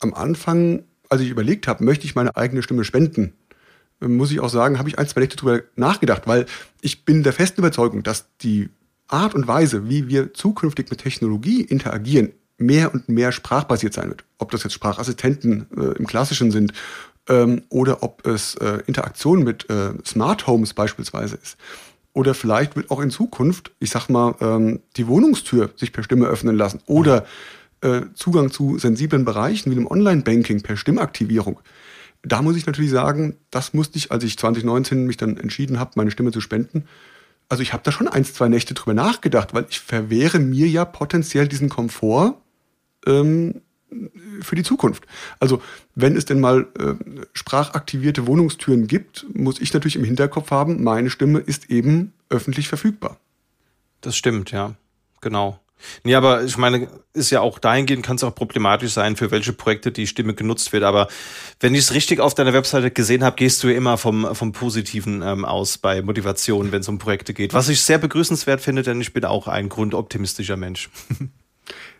am 0.00 0.14
Anfang, 0.14 0.84
als 1.08 1.20
ich 1.20 1.30
überlegt 1.30 1.68
habe, 1.68 1.84
möchte 1.84 2.04
ich 2.04 2.14
meine 2.14 2.36
eigene 2.36 2.62
Stimme 2.62 2.84
spenden, 2.84 3.34
muss 4.00 4.30
ich 4.30 4.40
auch 4.40 4.48
sagen, 4.48 4.78
habe 4.78 4.88
ich 4.88 4.98
ein, 4.98 5.08
zwei 5.08 5.22
Nächte 5.22 5.36
darüber 5.36 5.62
nachgedacht, 5.74 6.26
weil 6.26 6.46
ich 6.80 7.04
bin 7.04 7.22
der 7.22 7.32
festen 7.32 7.60
Überzeugung, 7.60 8.02
dass 8.02 8.26
die 8.38 8.70
Art 9.08 9.34
und 9.34 9.48
Weise, 9.48 9.88
wie 9.88 10.08
wir 10.08 10.34
zukünftig 10.34 10.90
mit 10.90 11.00
Technologie 11.00 11.62
interagieren, 11.62 12.32
mehr 12.58 12.92
und 12.92 13.08
mehr 13.08 13.32
sprachbasiert 13.32 13.94
sein 13.94 14.08
wird. 14.08 14.24
Ob 14.38 14.50
das 14.50 14.64
jetzt 14.64 14.74
Sprachassistenten 14.74 15.66
äh, 15.76 15.96
im 15.96 16.06
Klassischen 16.06 16.50
sind 16.50 16.72
ähm, 17.28 17.62
oder 17.70 18.02
ob 18.02 18.26
es 18.26 18.56
äh, 18.56 18.82
Interaktionen 18.86 19.44
mit 19.44 19.68
äh, 19.70 19.92
Smart 20.04 20.46
Homes 20.46 20.74
beispielsweise 20.74 21.38
ist. 21.42 21.56
Oder 22.12 22.34
vielleicht 22.34 22.76
wird 22.76 22.90
auch 22.90 23.00
in 23.00 23.10
Zukunft, 23.10 23.72
ich 23.78 23.90
sag 23.90 24.08
mal, 24.08 24.34
ähm, 24.40 24.80
die 24.96 25.06
Wohnungstür 25.06 25.70
sich 25.76 25.92
per 25.92 26.02
Stimme 26.02 26.26
öffnen 26.26 26.56
lassen 26.56 26.80
oder 26.86 27.26
äh, 27.80 28.02
Zugang 28.14 28.50
zu 28.50 28.78
sensiblen 28.78 29.24
Bereichen 29.24 29.70
wie 29.70 29.76
dem 29.76 29.86
Online-Banking 29.86 30.62
per 30.62 30.76
Stimmaktivierung. 30.76 31.60
Da 32.22 32.42
muss 32.42 32.56
ich 32.56 32.66
natürlich 32.66 32.90
sagen, 32.90 33.36
das 33.50 33.74
musste 33.74 33.98
ich, 33.98 34.10
als 34.10 34.24
ich 34.24 34.36
2019 34.38 35.06
mich 35.06 35.16
dann 35.16 35.36
entschieden 35.36 35.78
habe, 35.78 35.92
meine 35.94 36.10
Stimme 36.10 36.32
zu 36.32 36.40
spenden, 36.40 36.84
also 37.48 37.62
ich 37.62 37.72
habe 37.72 37.82
da 37.82 37.92
schon 37.92 38.08
ein, 38.08 38.24
zwei 38.24 38.48
Nächte 38.48 38.74
drüber 38.74 38.94
nachgedacht, 38.94 39.54
weil 39.54 39.66
ich 39.70 39.80
verwehre 39.80 40.38
mir 40.38 40.68
ja 40.68 40.84
potenziell 40.84 41.48
diesen 41.48 41.68
Komfort 41.68 42.34
ähm, 43.06 43.62
für 44.40 44.54
die 44.54 44.62
Zukunft. 44.62 45.06
Also 45.40 45.62
wenn 45.94 46.16
es 46.16 46.24
denn 46.24 46.40
mal 46.40 46.66
äh, 46.78 46.94
sprachaktivierte 47.32 48.26
Wohnungstüren 48.26 48.86
gibt, 48.86 49.26
muss 49.34 49.60
ich 49.60 49.72
natürlich 49.72 49.96
im 49.96 50.04
Hinterkopf 50.04 50.50
haben, 50.50 50.82
meine 50.82 51.10
Stimme 51.10 51.38
ist 51.38 51.70
eben 51.70 52.12
öffentlich 52.28 52.68
verfügbar. 52.68 53.18
Das 54.00 54.16
stimmt, 54.16 54.50
ja, 54.50 54.74
genau. 55.20 55.60
Nee, 56.02 56.14
aber 56.14 56.42
ich 56.42 56.56
meine, 56.56 56.88
ist 57.12 57.30
ja 57.30 57.40
auch 57.40 57.58
dahingehend, 57.58 58.04
kann 58.04 58.16
es 58.16 58.24
auch 58.24 58.34
problematisch 58.34 58.92
sein, 58.92 59.16
für 59.16 59.30
welche 59.30 59.52
Projekte 59.52 59.92
die 59.92 60.06
Stimme 60.06 60.34
genutzt 60.34 60.72
wird. 60.72 60.82
Aber 60.82 61.08
wenn 61.60 61.74
ich 61.74 61.82
es 61.82 61.94
richtig 61.94 62.20
auf 62.20 62.34
deiner 62.34 62.52
Webseite 62.52 62.90
gesehen 62.90 63.22
habe, 63.22 63.36
gehst 63.36 63.62
du 63.62 63.68
ja 63.68 63.76
immer 63.76 63.96
vom, 63.96 64.34
vom 64.34 64.52
Positiven 64.52 65.22
ähm, 65.22 65.44
aus 65.44 65.78
bei 65.78 66.02
Motivation, 66.02 66.72
wenn 66.72 66.80
es 66.80 66.88
um 66.88 66.98
Projekte 66.98 67.32
geht. 67.32 67.54
Was 67.54 67.68
ich 67.68 67.82
sehr 67.82 67.98
begrüßenswert 67.98 68.60
finde, 68.60 68.82
denn 68.82 69.00
ich 69.00 69.12
bin 69.12 69.24
auch 69.24 69.46
ein 69.46 69.68
grundoptimistischer 69.68 70.56
Mensch. 70.56 70.90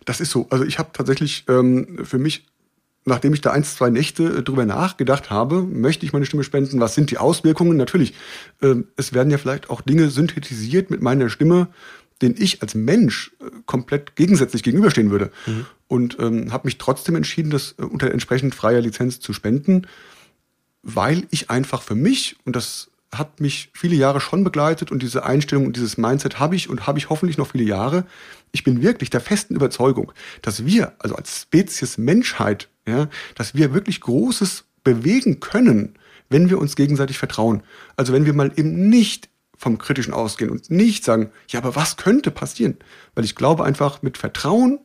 das 0.08 0.20
ist 0.20 0.30
so. 0.30 0.46
Also 0.50 0.64
ich 0.64 0.78
habe 0.78 0.90
tatsächlich 0.92 1.44
ähm, 1.48 2.00
für 2.04 2.18
mich 2.18 2.46
nachdem 3.08 3.34
ich 3.34 3.40
da 3.40 3.52
ein, 3.52 3.64
zwei 3.64 3.90
Nächte 3.90 4.24
äh, 4.24 4.42
drüber 4.42 4.64
nachgedacht 4.66 5.30
habe, 5.30 5.62
möchte 5.62 6.06
ich 6.06 6.12
meine 6.12 6.26
Stimme 6.26 6.44
spenden? 6.44 6.78
Was 6.78 6.94
sind 6.94 7.10
die 7.10 7.18
Auswirkungen? 7.18 7.76
Natürlich, 7.76 8.14
äh, 8.60 8.74
es 8.96 9.12
werden 9.12 9.30
ja 9.30 9.38
vielleicht 9.38 9.70
auch 9.70 9.80
Dinge 9.80 10.10
synthetisiert 10.10 10.90
mit 10.90 11.02
meiner 11.02 11.28
Stimme, 11.30 11.68
den 12.22 12.34
ich 12.38 12.62
als 12.62 12.74
Mensch 12.74 13.32
äh, 13.40 13.50
komplett 13.66 14.14
gegensätzlich 14.14 14.62
gegenüberstehen 14.62 15.10
würde. 15.10 15.30
Mhm. 15.46 15.66
Und 15.88 16.18
ähm, 16.20 16.52
habe 16.52 16.68
mich 16.68 16.78
trotzdem 16.78 17.16
entschieden, 17.16 17.50
das 17.50 17.74
äh, 17.78 17.82
unter 17.82 18.10
entsprechend 18.10 18.54
freier 18.54 18.80
Lizenz 18.80 19.20
zu 19.20 19.32
spenden, 19.32 19.86
weil 20.82 21.26
ich 21.30 21.50
einfach 21.50 21.82
für 21.82 21.94
mich, 21.94 22.36
und 22.44 22.54
das 22.54 22.90
hat 23.12 23.40
mich 23.40 23.70
viele 23.72 23.96
Jahre 23.96 24.20
schon 24.20 24.44
begleitet 24.44 24.92
und 24.92 25.02
diese 25.02 25.24
Einstellung 25.24 25.66
und 25.66 25.76
dieses 25.76 25.96
Mindset 25.96 26.38
habe 26.38 26.56
ich 26.56 26.68
und 26.68 26.86
habe 26.86 26.98
ich 26.98 27.08
hoffentlich 27.08 27.38
noch 27.38 27.48
viele 27.48 27.64
Jahre. 27.64 28.04
Ich 28.52 28.64
bin 28.64 28.82
wirklich 28.82 29.10
der 29.10 29.20
festen 29.20 29.54
Überzeugung, 29.54 30.12
dass 30.42 30.66
wir, 30.66 30.92
also 30.98 31.14
als 31.14 31.42
Spezies 31.42 31.96
Menschheit, 31.98 32.68
ja, 32.86 33.08
dass 33.34 33.54
wir 33.54 33.72
wirklich 33.72 34.00
Großes 34.00 34.64
bewegen 34.84 35.40
können, 35.40 35.94
wenn 36.28 36.50
wir 36.50 36.58
uns 36.58 36.76
gegenseitig 36.76 37.18
vertrauen. 37.18 37.62
Also 37.96 38.12
wenn 38.12 38.26
wir 38.26 38.34
mal 38.34 38.52
eben 38.56 38.88
nicht 38.88 39.28
vom 39.56 39.78
Kritischen 39.78 40.14
ausgehen 40.14 40.50
und 40.50 40.70
nicht 40.70 41.04
sagen, 41.04 41.30
ja, 41.48 41.60
aber 41.60 41.74
was 41.74 41.96
könnte 41.96 42.30
passieren? 42.30 42.76
Weil 43.14 43.24
ich 43.24 43.34
glaube 43.34 43.64
einfach, 43.64 44.02
mit 44.02 44.18
Vertrauen 44.18 44.80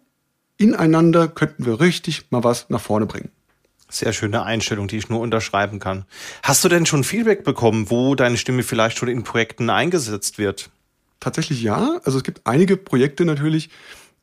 ineinander 0.57 1.27
könnten 1.27 1.65
wir 1.65 1.79
richtig 1.79 2.31
mal 2.31 2.43
was 2.43 2.69
nach 2.69 2.81
vorne 2.81 3.05
bringen. 3.05 3.29
Sehr 3.93 4.11
schöne 4.11 4.41
Einstellung, 4.41 4.87
die 4.87 4.97
ich 4.97 5.09
nur 5.09 5.19
unterschreiben 5.19 5.77
kann. 5.77 6.05
Hast 6.41 6.63
du 6.63 6.67
denn 6.67 6.87
schon 6.87 7.03
Feedback 7.03 7.43
bekommen, 7.43 7.91
wo 7.91 8.15
deine 8.15 8.37
Stimme 8.37 8.63
vielleicht 8.63 8.97
schon 8.97 9.07
in 9.07 9.21
Projekten 9.23 9.69
eingesetzt 9.69 10.39
wird? 10.39 10.71
Tatsächlich 11.19 11.61
ja. 11.61 11.99
Also 12.03 12.17
es 12.17 12.23
gibt 12.23 12.41
einige 12.45 12.75
Projekte 12.75 13.23
natürlich. 13.23 13.69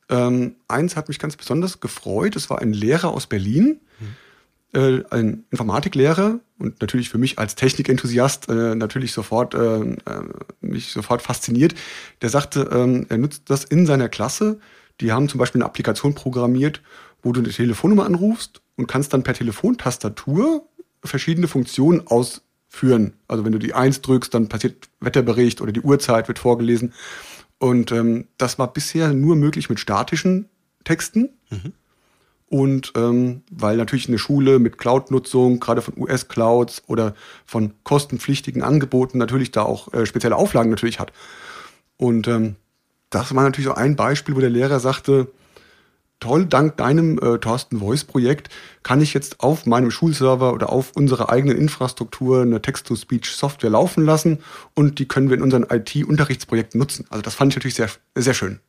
Ähm, 0.09 0.57
eins 0.67 0.97
hat 0.97 1.07
mich 1.07 1.19
ganz 1.19 1.37
besonders 1.37 1.79
gefreut. 1.79 2.35
Es 2.35 2.49
war 2.49 2.59
ein 2.59 2.73
Lehrer 2.73 3.11
aus 3.11 3.27
Berlin, 3.27 3.79
äh, 4.73 5.03
ein 5.09 5.45
Informatiklehrer 5.51 6.41
und 6.59 6.81
natürlich 6.81 7.07
für 7.07 7.17
mich 7.17 7.39
als 7.39 7.55
Technikenthusiast 7.55 8.49
äh, 8.49 8.75
natürlich 8.75 9.13
sofort 9.13 9.53
äh, 9.53 9.79
äh, 9.79 9.95
mich 10.59 10.91
sofort 10.91 11.21
fasziniert. 11.21 11.75
Der 12.21 12.27
sagte, 12.27 12.69
ähm, 12.73 13.05
er 13.07 13.19
nutzt 13.19 13.43
das 13.49 13.63
in 13.63 13.85
seiner 13.85 14.09
Klasse. 14.09 14.59
Die 14.99 15.13
haben 15.13 15.29
zum 15.29 15.37
Beispiel 15.37 15.61
eine 15.61 15.65
Applikation 15.65 16.13
programmiert, 16.13 16.81
wo 17.23 17.31
du 17.31 17.39
eine 17.39 17.51
Telefonnummer 17.51 18.05
anrufst 18.05 18.61
und 18.81 18.87
kannst 18.87 19.13
dann 19.13 19.21
per 19.21 19.35
Telefontastatur 19.35 20.67
verschiedene 21.03 21.47
Funktionen 21.47 22.07
ausführen. 22.07 23.13
Also 23.27 23.45
wenn 23.45 23.51
du 23.51 23.59
die 23.59 23.75
Eins 23.75 24.01
drückst, 24.01 24.33
dann 24.33 24.49
passiert 24.49 24.89
Wetterbericht 24.99 25.61
oder 25.61 25.71
die 25.71 25.81
Uhrzeit 25.81 26.27
wird 26.27 26.39
vorgelesen. 26.39 26.93
Und 27.59 27.91
ähm, 27.91 28.27
das 28.39 28.57
war 28.57 28.73
bisher 28.73 29.13
nur 29.13 29.35
möglich 29.35 29.69
mit 29.69 29.79
statischen 29.79 30.49
Texten. 30.83 31.29
Mhm. 31.51 31.73
Und 32.47 32.93
ähm, 32.95 33.43
weil 33.51 33.77
natürlich 33.77 34.07
eine 34.07 34.17
Schule 34.17 34.57
mit 34.57 34.79
Cloud-Nutzung, 34.79 35.59
gerade 35.59 35.83
von 35.83 35.93
US-Clouds 35.95 36.83
oder 36.87 37.13
von 37.45 37.73
kostenpflichtigen 37.83 38.63
Angeboten 38.63 39.19
natürlich 39.19 39.51
da 39.51 39.61
auch 39.61 39.93
äh, 39.93 40.07
spezielle 40.07 40.37
Auflagen 40.37 40.71
natürlich 40.71 40.99
hat. 40.99 41.13
Und 41.97 42.27
ähm, 42.27 42.55
das 43.11 43.35
war 43.35 43.43
natürlich 43.43 43.67
so 43.67 43.75
ein 43.75 43.95
Beispiel, 43.95 44.35
wo 44.35 44.39
der 44.39 44.49
Lehrer 44.49 44.79
sagte, 44.79 45.27
toll, 46.21 46.45
dank 46.45 46.77
deinem 46.77 47.19
äh, 47.19 47.37
Thorsten 47.37 47.79
Voice-Projekt 47.79 48.49
kann 48.83 49.01
ich 49.01 49.13
jetzt 49.13 49.41
auf 49.41 49.65
meinem 49.65 49.91
Schulserver 49.91 50.53
oder 50.53 50.71
auf 50.71 50.93
unserer 50.95 51.29
eigenen 51.29 51.57
Infrastruktur 51.57 52.43
eine 52.43 52.61
Text-to-Speech-Software 52.61 53.69
laufen 53.69 54.05
lassen 54.05 54.39
und 54.73 54.99
die 54.99 55.07
können 55.07 55.29
wir 55.29 55.35
in 55.35 55.43
unseren 55.43 55.65
IT-Unterrichtsprojekten 55.69 56.79
nutzen. 56.79 57.05
Also 57.09 57.21
das 57.21 57.35
fand 57.35 57.51
ich 57.51 57.57
natürlich 57.57 57.75
sehr, 57.75 57.89
sehr 58.15 58.33
schön. 58.33 58.61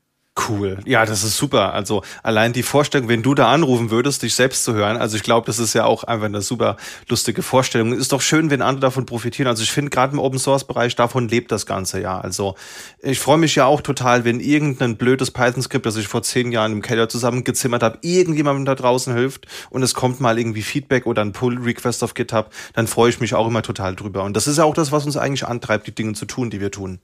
Cool. 0.48 0.78
Ja, 0.86 1.04
das 1.04 1.24
ist 1.24 1.36
super. 1.36 1.74
Also 1.74 2.02
allein 2.22 2.54
die 2.54 2.62
Vorstellung, 2.62 3.08
wenn 3.08 3.22
du 3.22 3.34
da 3.34 3.52
anrufen 3.52 3.90
würdest, 3.90 4.22
dich 4.22 4.34
selbst 4.34 4.64
zu 4.64 4.72
hören. 4.72 4.96
Also 4.96 5.16
ich 5.16 5.22
glaube, 5.22 5.44
das 5.44 5.58
ist 5.58 5.74
ja 5.74 5.84
auch 5.84 6.04
einfach 6.04 6.24
eine 6.24 6.40
super 6.40 6.78
lustige 7.06 7.42
Vorstellung. 7.42 7.92
Ist 7.92 8.12
doch 8.12 8.22
schön, 8.22 8.48
wenn 8.48 8.62
andere 8.62 8.80
davon 8.80 9.04
profitieren. 9.04 9.46
Also 9.46 9.62
ich 9.62 9.70
finde 9.70 9.90
gerade 9.90 10.14
im 10.14 10.18
Open 10.18 10.38
Source 10.38 10.66
Bereich 10.66 10.96
davon 10.96 11.28
lebt 11.28 11.52
das 11.52 11.66
Ganze 11.66 12.00
ja. 12.00 12.18
Also 12.18 12.54
ich 13.02 13.18
freue 13.18 13.36
mich 13.36 13.54
ja 13.56 13.66
auch 13.66 13.82
total, 13.82 14.24
wenn 14.24 14.40
irgendein 14.40 14.96
blödes 14.96 15.30
Python 15.30 15.62
Skript, 15.62 15.84
das 15.84 15.96
ich 15.96 16.08
vor 16.08 16.22
zehn 16.22 16.50
Jahren 16.50 16.72
im 16.72 16.82
Keller 16.82 17.10
zusammengezimmert 17.10 17.82
habe, 17.82 17.98
irgendjemandem 18.00 18.64
da 18.64 18.74
draußen 18.74 19.14
hilft 19.14 19.46
und 19.68 19.82
es 19.82 19.92
kommt 19.92 20.20
mal 20.20 20.38
irgendwie 20.38 20.62
Feedback 20.62 21.04
oder 21.04 21.20
ein 21.20 21.32
Pull 21.32 21.58
Request 21.58 22.02
auf 22.04 22.14
GitHub, 22.14 22.48
dann 22.72 22.86
freue 22.86 23.10
ich 23.10 23.20
mich 23.20 23.34
auch 23.34 23.46
immer 23.46 23.62
total 23.62 23.94
drüber. 23.94 24.22
Und 24.22 24.34
das 24.34 24.46
ist 24.46 24.56
ja 24.56 24.64
auch 24.64 24.74
das, 24.74 24.92
was 24.92 25.04
uns 25.04 25.18
eigentlich 25.18 25.46
antreibt, 25.46 25.86
die 25.86 25.94
Dinge 25.94 26.14
zu 26.14 26.24
tun, 26.24 26.48
die 26.48 26.60
wir 26.60 26.70
tun. 26.70 27.00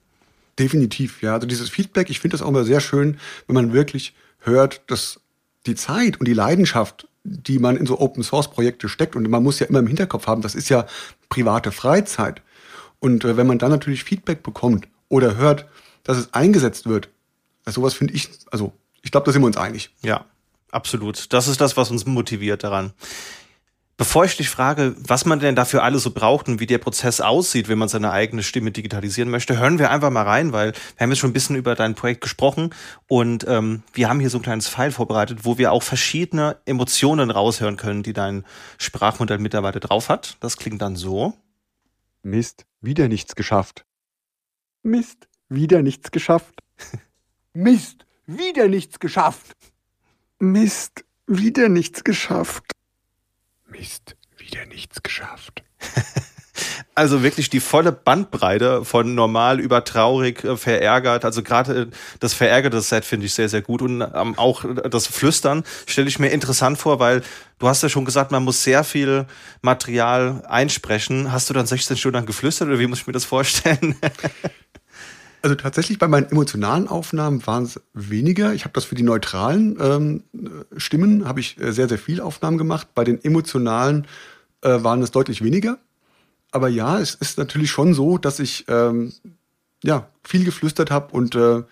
Definitiv, 0.58 1.22
ja. 1.22 1.34
Also 1.34 1.46
dieses 1.46 1.70
Feedback, 1.70 2.10
ich 2.10 2.20
finde 2.20 2.34
das 2.34 2.42
auch 2.42 2.48
immer 2.48 2.64
sehr 2.64 2.80
schön, 2.80 3.18
wenn 3.46 3.54
man 3.54 3.72
wirklich 3.72 4.14
hört, 4.40 4.82
dass 4.88 5.20
die 5.66 5.74
Zeit 5.74 6.18
und 6.18 6.26
die 6.26 6.34
Leidenschaft, 6.34 7.06
die 7.22 7.58
man 7.58 7.76
in 7.76 7.86
so 7.86 8.00
Open 8.00 8.22
Source 8.22 8.50
Projekte 8.50 8.88
steckt, 8.88 9.14
und 9.14 9.28
man 9.28 9.42
muss 9.42 9.60
ja 9.60 9.66
immer 9.66 9.78
im 9.78 9.86
Hinterkopf 9.86 10.26
haben, 10.26 10.42
das 10.42 10.54
ist 10.54 10.68
ja 10.68 10.86
private 11.28 11.72
Freizeit. 11.72 12.42
Und 13.00 13.24
äh, 13.24 13.36
wenn 13.36 13.46
man 13.46 13.58
dann 13.58 13.70
natürlich 13.70 14.04
Feedback 14.04 14.42
bekommt 14.42 14.88
oder 15.08 15.36
hört, 15.36 15.66
dass 16.02 16.16
es 16.16 16.34
eingesetzt 16.34 16.88
wird, 16.88 17.08
also 17.64 17.82
sowas 17.82 17.94
finde 17.94 18.14
ich, 18.14 18.28
also 18.50 18.72
ich 19.02 19.10
glaube, 19.10 19.26
da 19.26 19.32
sind 19.32 19.42
wir 19.42 19.46
uns 19.46 19.56
einig. 19.56 19.90
Ja, 20.02 20.24
absolut. 20.70 21.32
Das 21.32 21.48
ist 21.48 21.60
das, 21.60 21.76
was 21.76 21.90
uns 21.90 22.06
motiviert 22.06 22.64
daran. 22.64 22.92
Bevor 23.98 24.24
ich 24.24 24.36
dich 24.36 24.48
frage, 24.48 24.94
was 24.96 25.24
man 25.24 25.40
denn 25.40 25.56
dafür 25.56 25.82
alles 25.82 26.04
so 26.04 26.12
braucht 26.12 26.46
und 26.46 26.60
wie 26.60 26.66
der 26.66 26.78
Prozess 26.78 27.20
aussieht, 27.20 27.68
wenn 27.68 27.78
man 27.78 27.88
seine 27.88 28.12
eigene 28.12 28.44
Stimme 28.44 28.70
digitalisieren 28.70 29.28
möchte, 29.28 29.58
hören 29.58 29.80
wir 29.80 29.90
einfach 29.90 30.10
mal 30.10 30.22
rein, 30.22 30.52
weil 30.52 30.72
wir 30.72 31.00
haben 31.00 31.10
jetzt 31.10 31.18
schon 31.18 31.30
ein 31.30 31.32
bisschen 31.32 31.56
über 31.56 31.74
dein 31.74 31.96
Projekt 31.96 32.20
gesprochen 32.20 32.72
und 33.08 33.44
ähm, 33.48 33.82
wir 33.92 34.08
haben 34.08 34.20
hier 34.20 34.30
so 34.30 34.38
ein 34.38 34.42
kleines 34.42 34.68
File 34.68 34.92
vorbereitet, 34.92 35.40
wo 35.42 35.58
wir 35.58 35.72
auch 35.72 35.82
verschiedene 35.82 36.58
Emotionen 36.64 37.32
raushören 37.32 37.76
können, 37.76 38.04
die 38.04 38.12
dein 38.12 38.44
Sprachmodell 38.78 39.38
mittlerweile 39.38 39.80
drauf 39.80 40.08
hat. 40.10 40.36
Das 40.38 40.58
klingt 40.58 40.80
dann 40.80 40.94
so. 40.94 41.34
Mist, 42.22 42.66
wieder 42.80 43.08
nichts 43.08 43.34
geschafft. 43.34 43.84
Mist, 44.84 45.26
wieder 45.48 45.82
nichts 45.82 46.12
geschafft. 46.12 46.62
Mist, 47.52 48.06
wieder 48.26 48.68
nichts 48.68 49.00
geschafft. 49.00 49.56
Mist, 50.38 51.04
wieder 51.26 51.68
nichts 51.68 52.04
geschafft. 52.04 52.77
Mist, 53.68 54.16
wieder 54.36 54.66
nichts 54.66 55.02
geschafft. 55.02 55.62
also 56.94 57.22
wirklich 57.22 57.50
die 57.50 57.60
volle 57.60 57.92
Bandbreite 57.92 58.84
von 58.84 59.14
normal 59.14 59.60
über 59.60 59.84
traurig, 59.84 60.42
äh, 60.44 60.56
verärgert. 60.56 61.24
Also 61.24 61.42
gerade 61.42 61.82
äh, 61.82 61.86
das 62.20 62.34
verärgerte 62.34 62.80
Set 62.80 63.04
finde 63.04 63.26
ich 63.26 63.34
sehr, 63.34 63.48
sehr 63.48 63.62
gut. 63.62 63.82
Und 63.82 64.00
ähm, 64.00 64.38
auch 64.38 64.64
das 64.90 65.06
Flüstern 65.06 65.64
stelle 65.86 66.08
ich 66.08 66.18
mir 66.18 66.28
interessant 66.28 66.78
vor, 66.78 66.98
weil 66.98 67.22
du 67.58 67.68
hast 67.68 67.82
ja 67.82 67.88
schon 67.88 68.04
gesagt, 68.04 68.32
man 68.32 68.44
muss 68.44 68.64
sehr 68.64 68.84
viel 68.84 69.26
Material 69.62 70.42
einsprechen. 70.48 71.30
Hast 71.32 71.50
du 71.50 71.54
dann 71.54 71.66
16 71.66 71.96
Stunden 71.96 72.26
geflüstert 72.26 72.68
oder 72.68 72.78
wie 72.78 72.86
muss 72.86 73.00
ich 73.00 73.06
mir 73.06 73.12
das 73.12 73.24
vorstellen? 73.24 73.96
Also 75.42 75.54
tatsächlich 75.54 75.98
bei 75.98 76.08
meinen 76.08 76.30
emotionalen 76.30 76.88
Aufnahmen 76.88 77.46
waren 77.46 77.64
es 77.64 77.80
weniger. 77.94 78.54
Ich 78.54 78.64
habe 78.64 78.72
das 78.72 78.84
für 78.84 78.94
die 78.94 79.02
neutralen 79.02 79.78
ähm, 79.80 80.24
Stimmen, 80.76 81.26
habe 81.26 81.40
ich 81.40 81.60
äh, 81.60 81.72
sehr, 81.72 81.88
sehr 81.88 81.98
viel 81.98 82.20
Aufnahmen 82.20 82.58
gemacht. 82.58 82.88
Bei 82.94 83.04
den 83.04 83.22
emotionalen 83.22 84.06
äh, 84.62 84.82
waren 84.82 85.02
es 85.02 85.10
deutlich 85.10 85.42
weniger. 85.42 85.78
Aber 86.50 86.68
ja, 86.68 86.98
es 86.98 87.14
ist 87.14 87.38
natürlich 87.38 87.70
schon 87.70 87.94
so, 87.94 88.18
dass 88.18 88.40
ich 88.40 88.64
ähm, 88.68 89.12
ja, 89.84 90.08
viel 90.24 90.44
geflüstert 90.44 90.90
habe 90.90 91.12
und 91.12 91.34
äh, 91.34 91.62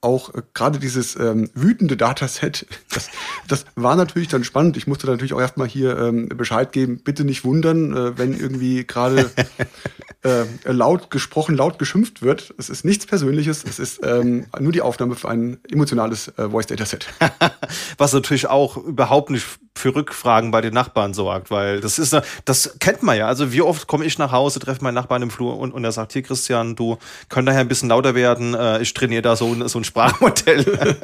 auch 0.00 0.34
äh, 0.34 0.42
gerade 0.54 0.78
dieses 0.78 1.16
ähm, 1.16 1.50
wütende 1.54 1.96
Dataset, 1.96 2.66
das, 2.90 3.08
das 3.46 3.64
war 3.74 3.96
natürlich 3.96 4.28
dann 4.28 4.44
spannend. 4.44 4.76
Ich 4.76 4.86
musste 4.86 5.06
natürlich 5.06 5.32
auch 5.32 5.40
erstmal 5.40 5.68
hier 5.68 5.98
ähm, 5.98 6.28
Bescheid 6.28 6.72
geben, 6.72 7.02
bitte 7.02 7.24
nicht 7.24 7.44
wundern, 7.44 7.96
äh, 7.96 8.18
wenn 8.18 8.38
irgendwie 8.38 8.86
gerade 8.86 9.30
äh, 10.22 10.44
laut 10.64 11.10
gesprochen, 11.10 11.56
laut 11.56 11.78
geschimpft 11.78 12.22
wird. 12.22 12.54
Es 12.58 12.68
ist 12.68 12.84
nichts 12.84 13.06
Persönliches, 13.06 13.64
es 13.64 13.78
ist 13.78 14.00
ähm, 14.04 14.46
nur 14.58 14.72
die 14.72 14.82
Aufnahme 14.82 15.16
für 15.16 15.28
ein 15.28 15.58
emotionales 15.70 16.28
äh, 16.36 16.48
Voice-Dataset. 16.48 17.08
Was 17.98 18.12
natürlich 18.12 18.46
auch 18.48 18.76
überhaupt 18.76 19.30
nicht 19.30 19.46
für 19.78 19.94
Rückfragen 19.94 20.50
bei 20.50 20.60
den 20.60 20.74
Nachbarn 20.74 21.14
sorgt, 21.14 21.50
weil 21.50 21.80
das 21.80 21.98
ist, 21.98 22.16
das 22.44 22.76
kennt 22.80 23.02
man 23.02 23.16
ja. 23.16 23.26
Also 23.26 23.52
wie 23.52 23.62
oft 23.62 23.86
komme 23.86 24.04
ich 24.04 24.18
nach 24.18 24.32
Hause, 24.32 24.60
treffe 24.60 24.82
meinen 24.82 24.94
Nachbarn 24.94 25.22
im 25.22 25.30
Flur 25.30 25.58
und, 25.58 25.72
und 25.72 25.84
er 25.84 25.92
sagt, 25.92 26.12
hier 26.12 26.22
Christian, 26.22 26.76
du 26.76 26.98
könnt 27.28 27.48
daher 27.48 27.60
ein 27.60 27.68
bisschen 27.68 27.88
lauter 27.88 28.14
werden, 28.14 28.54
äh, 28.54 28.80
ich 28.80 28.92
trainiere 28.94 29.22
da 29.22 29.36
so, 29.36 29.68
so 29.68 29.78
ein 29.78 29.84
Sprachmodell. 29.84 30.64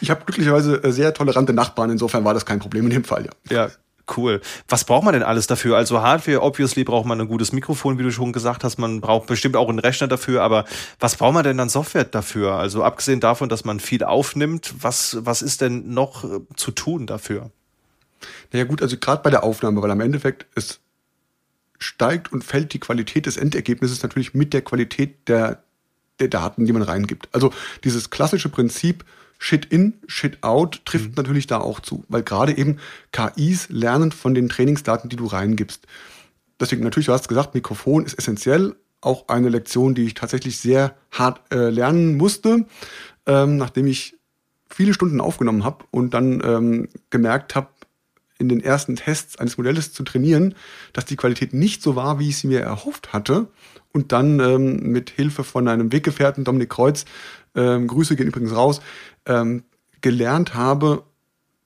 ich 0.00 0.10
habe 0.10 0.24
glücklicherweise 0.24 0.82
äh, 0.84 0.92
sehr 0.92 1.14
tolerante 1.14 1.52
Nachbarn, 1.52 1.90
insofern 1.90 2.24
war 2.24 2.34
das 2.34 2.46
kein 2.46 2.58
Problem 2.58 2.84
in 2.84 2.90
dem 2.90 3.04
Fall, 3.04 3.26
ja. 3.26 3.56
Ja, 3.56 3.70
Cool. 4.16 4.40
Was 4.68 4.84
braucht 4.84 5.04
man 5.04 5.14
denn 5.14 5.22
alles 5.22 5.46
dafür? 5.46 5.76
Also 5.76 6.00
Hardware, 6.02 6.42
obviously 6.42 6.84
braucht 6.84 7.06
man 7.06 7.20
ein 7.20 7.28
gutes 7.28 7.52
Mikrofon, 7.52 7.98
wie 7.98 8.02
du 8.02 8.10
schon 8.10 8.32
gesagt 8.32 8.64
hast. 8.64 8.78
Man 8.78 9.00
braucht 9.00 9.26
bestimmt 9.26 9.56
auch 9.56 9.68
einen 9.68 9.78
Rechner 9.78 10.08
dafür. 10.08 10.42
Aber 10.42 10.64
was 10.98 11.16
braucht 11.16 11.34
man 11.34 11.44
denn 11.44 11.58
dann 11.58 11.68
Software 11.68 12.04
dafür? 12.04 12.54
Also 12.54 12.82
abgesehen 12.82 13.20
davon, 13.20 13.48
dass 13.48 13.64
man 13.64 13.80
viel 13.80 14.04
aufnimmt, 14.04 14.74
was, 14.80 15.18
was 15.20 15.42
ist 15.42 15.60
denn 15.60 15.92
noch 15.92 16.24
äh, 16.24 16.40
zu 16.56 16.70
tun 16.72 17.06
dafür? 17.06 17.50
Naja 18.52 18.64
gut, 18.64 18.82
also 18.82 18.96
gerade 18.98 19.22
bei 19.22 19.30
der 19.30 19.44
Aufnahme, 19.44 19.80
weil 19.82 19.90
am 19.90 20.00
Endeffekt 20.00 20.46
es 20.54 20.80
steigt 21.78 22.32
und 22.32 22.44
fällt 22.44 22.72
die 22.74 22.80
Qualität 22.80 23.26
des 23.26 23.36
Endergebnisses 23.36 24.02
natürlich 24.02 24.34
mit 24.34 24.52
der 24.52 24.62
Qualität 24.62 25.28
der, 25.28 25.62
der 26.18 26.28
Daten, 26.28 26.66
die 26.66 26.72
man 26.72 26.82
reingibt. 26.82 27.28
Also 27.32 27.52
dieses 27.84 28.10
klassische 28.10 28.50
Prinzip, 28.50 29.04
Shit 29.42 29.64
in, 29.64 29.94
Shit 30.06 30.42
out 30.42 30.82
trifft 30.84 31.08
mhm. 31.08 31.14
natürlich 31.16 31.46
da 31.46 31.58
auch 31.58 31.80
zu, 31.80 32.04
weil 32.08 32.22
gerade 32.22 32.56
eben 32.56 32.76
KIs 33.10 33.70
lernen 33.70 34.12
von 34.12 34.34
den 34.34 34.50
Trainingsdaten, 34.50 35.08
die 35.08 35.16
du 35.16 35.24
reingibst. 35.24 35.86
Deswegen 36.60 36.84
natürlich, 36.84 37.06
du 37.06 37.12
hast 37.14 37.26
gesagt, 37.26 37.54
Mikrofon 37.54 38.04
ist 38.04 38.18
essentiell. 38.18 38.76
Auch 39.00 39.28
eine 39.28 39.48
Lektion, 39.48 39.94
die 39.94 40.04
ich 40.04 40.12
tatsächlich 40.12 40.58
sehr 40.58 40.94
hart 41.10 41.40
äh, 41.50 41.70
lernen 41.70 42.18
musste, 42.18 42.66
ähm, 43.24 43.56
nachdem 43.56 43.86
ich 43.86 44.14
viele 44.68 44.92
Stunden 44.92 45.22
aufgenommen 45.22 45.64
habe 45.64 45.86
und 45.90 46.12
dann 46.12 46.42
ähm, 46.44 46.88
gemerkt 47.08 47.54
habe, 47.54 47.68
in 48.36 48.50
den 48.50 48.60
ersten 48.60 48.96
Tests 48.96 49.38
eines 49.38 49.56
Modells 49.56 49.92
zu 49.92 50.02
trainieren, 50.02 50.54
dass 50.92 51.06
die 51.06 51.16
Qualität 51.16 51.54
nicht 51.54 51.82
so 51.82 51.96
war, 51.96 52.18
wie 52.18 52.28
ich 52.28 52.38
sie 52.38 52.46
mir 52.46 52.60
erhofft 52.60 53.12
hatte. 53.12 53.48
Und 53.92 54.12
dann 54.12 54.38
ähm, 54.40 54.92
mit 54.92 55.10
Hilfe 55.10 55.44
von 55.44 55.66
einem 55.66 55.92
Weggefährten, 55.92 56.44
Dominik 56.44 56.70
Kreuz, 56.70 57.04
ähm, 57.54 57.86
Grüße 57.86 58.16
gehen 58.16 58.28
übrigens 58.28 58.54
raus, 58.54 58.80
ähm, 59.26 59.64
gelernt 60.00 60.54
habe, 60.54 61.04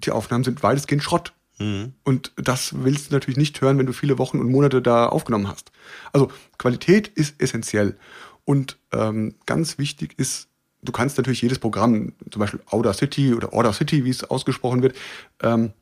die 0.00 0.10
Aufnahmen 0.10 0.44
sind 0.44 0.62
weitestgehend 0.62 1.02
Schrott. 1.02 1.32
Mhm. 1.58 1.92
Und 2.02 2.32
das 2.36 2.82
willst 2.84 3.10
du 3.10 3.14
natürlich 3.14 3.36
nicht 3.36 3.60
hören, 3.60 3.78
wenn 3.78 3.86
du 3.86 3.92
viele 3.92 4.18
Wochen 4.18 4.38
und 4.38 4.50
Monate 4.50 4.82
da 4.82 5.06
aufgenommen 5.06 5.48
hast. 5.48 5.70
Also 6.12 6.30
Qualität 6.58 7.08
ist 7.08 7.40
essentiell. 7.40 7.96
Und 8.44 8.76
ähm, 8.92 9.36
ganz 9.46 9.78
wichtig 9.78 10.18
ist, 10.18 10.48
du 10.82 10.92
kannst 10.92 11.16
natürlich 11.16 11.42
jedes 11.42 11.58
Programm, 11.58 12.12
zum 12.30 12.40
Beispiel 12.40 12.60
Audacity 12.66 13.34
oder 13.34 13.54
Audacity, 13.54 14.04
wie 14.04 14.10
es 14.10 14.24
ausgesprochen 14.24 14.82
wird, 14.82 14.96
ähm, 15.42 15.72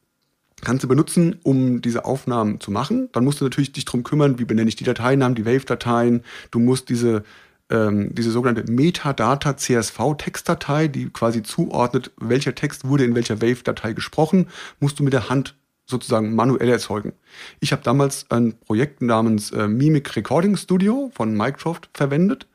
kannst 0.60 0.84
du 0.84 0.88
benutzen, 0.88 1.40
um 1.42 1.82
diese 1.82 2.04
Aufnahmen 2.04 2.60
zu 2.60 2.70
machen. 2.70 3.08
Dann 3.12 3.24
musst 3.24 3.40
du 3.40 3.44
natürlich 3.44 3.72
dich 3.72 3.84
drum 3.84 4.04
kümmern, 4.04 4.38
wie 4.38 4.44
benenne 4.44 4.68
ich 4.68 4.76
die 4.76 4.84
Dateinamen, 4.84 5.34
die 5.34 5.44
Wave-Dateien. 5.44 6.22
Du 6.52 6.60
musst 6.60 6.88
diese 6.88 7.24
ähm, 7.72 8.14
diese 8.14 8.30
sogenannte 8.30 8.70
Metadata 8.70 9.56
CSV 9.56 10.14
Textdatei, 10.18 10.88
die 10.88 11.08
quasi 11.08 11.42
zuordnet, 11.42 12.12
welcher 12.18 12.54
Text 12.54 12.86
wurde 12.86 13.04
in 13.04 13.14
welcher 13.14 13.40
Wave-Datei 13.40 13.94
gesprochen, 13.94 14.48
musst 14.78 14.98
du 14.98 15.02
mit 15.02 15.14
der 15.14 15.30
Hand 15.30 15.56
sozusagen 15.86 16.34
manuell 16.34 16.68
erzeugen. 16.68 17.12
Ich 17.60 17.72
habe 17.72 17.82
damals 17.82 18.26
ein 18.30 18.54
Projekt 18.58 19.02
namens 19.02 19.50
äh, 19.50 19.66
Mimic 19.66 20.14
Recording 20.14 20.56
Studio 20.56 21.10
von 21.14 21.36
Microsoft 21.36 21.90
verwendet. 21.94 22.46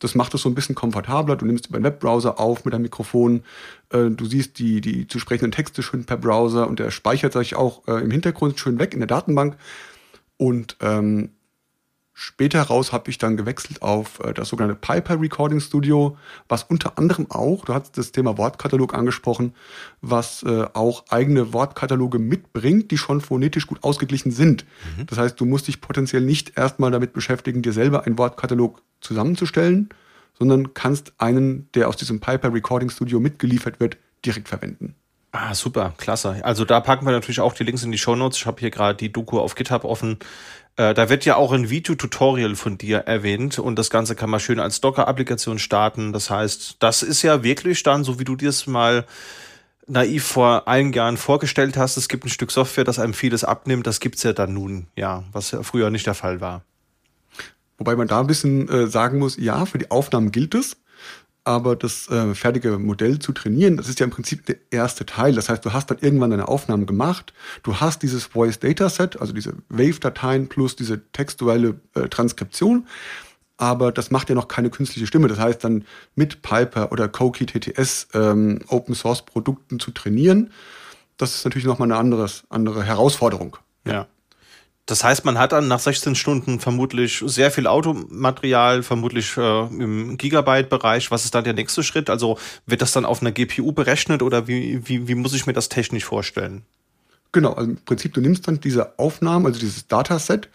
Das 0.00 0.14
macht 0.14 0.34
es 0.34 0.42
so 0.42 0.48
ein 0.48 0.54
bisschen 0.54 0.74
komfortabler. 0.74 1.36
Du 1.36 1.46
nimmst 1.46 1.68
über 1.68 1.76
einen 1.76 1.84
Webbrowser 1.84 2.38
auf 2.38 2.64
mit 2.64 2.74
einem 2.74 2.82
Mikrofon. 2.82 3.42
Äh, 3.90 4.10
du 4.10 4.26
siehst 4.26 4.58
die, 4.58 4.80
die 4.80 5.06
zu 5.08 5.18
sprechenden 5.18 5.52
Texte 5.52 5.82
schön 5.82 6.04
per 6.04 6.16
Browser 6.16 6.68
und 6.68 6.78
der 6.78 6.90
speichert 6.90 7.32
sich 7.32 7.56
auch 7.56 7.86
äh, 7.86 8.02
im 8.02 8.10
Hintergrund 8.10 8.58
schön 8.58 8.78
weg 8.78 8.92
in 8.92 9.00
der 9.00 9.06
Datenbank. 9.06 9.56
Und 10.36 10.76
ähm, 10.80 11.30
Später 12.16 12.62
raus 12.62 12.92
habe 12.92 13.10
ich 13.10 13.18
dann 13.18 13.36
gewechselt 13.36 13.82
auf 13.82 14.20
äh, 14.20 14.32
das 14.32 14.48
sogenannte 14.48 14.76
Piper 14.80 15.20
Recording 15.20 15.58
Studio, 15.58 16.16
was 16.48 16.62
unter 16.62 16.96
anderem 16.96 17.28
auch, 17.28 17.64
du 17.64 17.74
hast 17.74 17.98
das 17.98 18.12
Thema 18.12 18.38
Wortkatalog 18.38 18.94
angesprochen, 18.94 19.52
was 20.00 20.44
äh, 20.44 20.66
auch 20.74 21.06
eigene 21.10 21.52
Wortkataloge 21.52 22.20
mitbringt, 22.20 22.92
die 22.92 22.98
schon 22.98 23.20
phonetisch 23.20 23.66
gut 23.66 23.82
ausgeglichen 23.82 24.30
sind. 24.30 24.64
Mhm. 24.96 25.06
Das 25.06 25.18
heißt, 25.18 25.40
du 25.40 25.44
musst 25.44 25.66
dich 25.66 25.80
potenziell 25.80 26.22
nicht 26.22 26.56
erstmal 26.56 26.92
damit 26.92 27.14
beschäftigen, 27.14 27.62
dir 27.62 27.72
selber 27.72 28.06
einen 28.06 28.16
Wortkatalog 28.16 28.80
zusammenzustellen, 29.00 29.88
sondern 30.38 30.72
kannst 30.72 31.14
einen, 31.18 31.68
der 31.74 31.88
aus 31.88 31.96
diesem 31.96 32.20
Piper 32.20 32.54
Recording 32.54 32.90
Studio 32.90 33.18
mitgeliefert 33.18 33.80
wird, 33.80 33.96
direkt 34.24 34.48
verwenden. 34.48 34.94
Ah, 35.36 35.52
super, 35.52 35.94
klasse. 35.96 36.36
Also 36.44 36.64
da 36.64 36.78
packen 36.78 37.04
wir 37.04 37.10
natürlich 37.10 37.40
auch 37.40 37.54
die 37.54 37.64
Links 37.64 37.82
in 37.82 37.90
die 37.90 37.98
Show 37.98 38.14
Notes. 38.14 38.38
Ich 38.38 38.46
habe 38.46 38.60
hier 38.60 38.70
gerade 38.70 38.96
die 38.96 39.12
Doku 39.12 39.40
auf 39.40 39.56
GitHub 39.56 39.82
offen. 39.82 40.20
Äh, 40.76 40.94
da 40.94 41.08
wird 41.08 41.24
ja 41.24 41.34
auch 41.34 41.50
ein 41.50 41.70
Video-Tutorial 41.70 42.54
von 42.54 42.78
dir 42.78 42.98
erwähnt 42.98 43.58
und 43.58 43.76
das 43.76 43.90
Ganze 43.90 44.14
kann 44.14 44.30
man 44.30 44.38
schön 44.38 44.60
als 44.60 44.80
Docker-Applikation 44.80 45.58
starten. 45.58 46.12
Das 46.12 46.30
heißt, 46.30 46.76
das 46.78 47.02
ist 47.02 47.22
ja 47.22 47.42
wirklich 47.42 47.82
dann, 47.82 48.04
so 48.04 48.20
wie 48.20 48.24
du 48.24 48.36
dir 48.36 48.48
es 48.48 48.68
mal 48.68 49.06
naiv 49.88 50.24
vor 50.24 50.68
einigen 50.68 50.92
Jahren 50.92 51.16
vorgestellt 51.16 51.76
hast, 51.76 51.96
es 51.96 52.08
gibt 52.08 52.24
ein 52.24 52.30
Stück 52.30 52.52
Software, 52.52 52.84
das 52.84 53.00
einem 53.00 53.12
vieles 53.12 53.42
abnimmt. 53.42 53.88
Das 53.88 53.98
gibt's 53.98 54.22
ja 54.22 54.34
dann 54.34 54.54
nun, 54.54 54.86
ja, 54.94 55.24
was 55.32 55.50
ja 55.50 55.64
früher 55.64 55.90
nicht 55.90 56.06
der 56.06 56.14
Fall 56.14 56.40
war. 56.40 56.62
Wobei 57.76 57.96
man 57.96 58.06
da 58.06 58.20
ein 58.20 58.28
bisschen 58.28 58.68
äh, 58.68 58.86
sagen 58.86 59.18
muss, 59.18 59.36
ja, 59.36 59.66
für 59.66 59.78
die 59.78 59.90
Aufnahmen 59.90 60.30
gilt 60.30 60.54
es 60.54 60.76
aber 61.44 61.76
das 61.76 62.08
äh, 62.08 62.34
fertige 62.34 62.78
Modell 62.78 63.18
zu 63.18 63.32
trainieren, 63.32 63.76
das 63.76 63.88
ist 63.88 64.00
ja 64.00 64.04
im 64.04 64.10
Prinzip 64.10 64.46
der 64.46 64.56
erste 64.70 65.04
Teil. 65.04 65.34
Das 65.34 65.48
heißt, 65.50 65.64
du 65.64 65.72
hast 65.72 65.90
dann 65.90 65.98
irgendwann 66.00 66.30
deine 66.30 66.48
Aufnahmen 66.48 66.86
gemacht, 66.86 67.34
du 67.62 67.76
hast 67.76 68.02
dieses 68.02 68.24
Voice 68.24 68.58
Dataset, 68.58 69.20
also 69.20 69.32
diese 69.32 69.54
Wave-Dateien 69.68 70.48
plus 70.48 70.74
diese 70.74 71.10
textuelle 71.12 71.80
äh, 71.94 72.08
Transkription, 72.08 72.86
aber 73.56 73.92
das 73.92 74.10
macht 74.10 74.30
ja 74.30 74.34
noch 74.34 74.48
keine 74.48 74.70
künstliche 74.70 75.06
Stimme. 75.06 75.28
Das 75.28 75.38
heißt, 75.38 75.62
dann 75.62 75.84
mit 76.14 76.42
Piper 76.42 76.90
oder 76.90 77.08
Koki 77.08 77.46
TTS 77.46 78.08
ähm, 78.14 78.60
Open 78.68 78.94
Source 78.94 79.22
Produkten 79.22 79.78
zu 79.78 79.90
trainieren, 79.90 80.50
das 81.16 81.36
ist 81.36 81.44
natürlich 81.44 81.66
nochmal 81.66 81.86
eine 81.86 81.96
anderes, 81.96 82.44
andere 82.48 82.82
Herausforderung. 82.82 83.56
Ja. 83.86 84.08
Das 84.86 85.02
heißt, 85.02 85.24
man 85.24 85.38
hat 85.38 85.52
dann 85.52 85.66
nach 85.66 85.78
16 85.78 86.14
Stunden 86.14 86.60
vermutlich 86.60 87.22
sehr 87.24 87.50
viel 87.50 87.66
Automaterial, 87.66 88.82
vermutlich 88.82 89.34
äh, 89.38 89.60
im 89.66 90.18
Gigabyte-Bereich. 90.18 91.10
Was 91.10 91.24
ist 91.24 91.34
dann 91.34 91.44
der 91.44 91.54
nächste 91.54 91.82
Schritt? 91.82 92.10
Also 92.10 92.38
wird 92.66 92.82
das 92.82 92.92
dann 92.92 93.06
auf 93.06 93.22
einer 93.22 93.32
GPU 93.32 93.72
berechnet 93.72 94.22
oder 94.22 94.46
wie, 94.46 94.86
wie, 94.86 95.08
wie 95.08 95.14
muss 95.14 95.32
ich 95.32 95.46
mir 95.46 95.54
das 95.54 95.70
technisch 95.70 96.04
vorstellen? 96.04 96.64
Genau, 97.32 97.54
also 97.54 97.70
im 97.70 97.76
Prinzip, 97.78 98.12
du 98.12 98.20
nimmst 98.20 98.46
dann 98.46 98.60
diese 98.60 98.98
Aufnahmen, 98.98 99.46
also 99.46 99.58
dieses 99.58 99.88
Dataset 99.88 100.50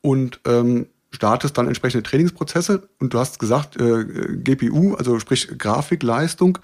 und 0.00 0.40
ähm, 0.46 0.86
startest 1.12 1.56
dann 1.58 1.68
entsprechende 1.68 2.02
Trainingsprozesse 2.02 2.88
und 2.98 3.12
du 3.12 3.18
hast 3.18 3.38
gesagt, 3.38 3.80
äh, 3.80 4.04
GPU, 4.42 4.94
also 4.94 5.20
sprich 5.20 5.58
Grafikleistung, 5.58 6.58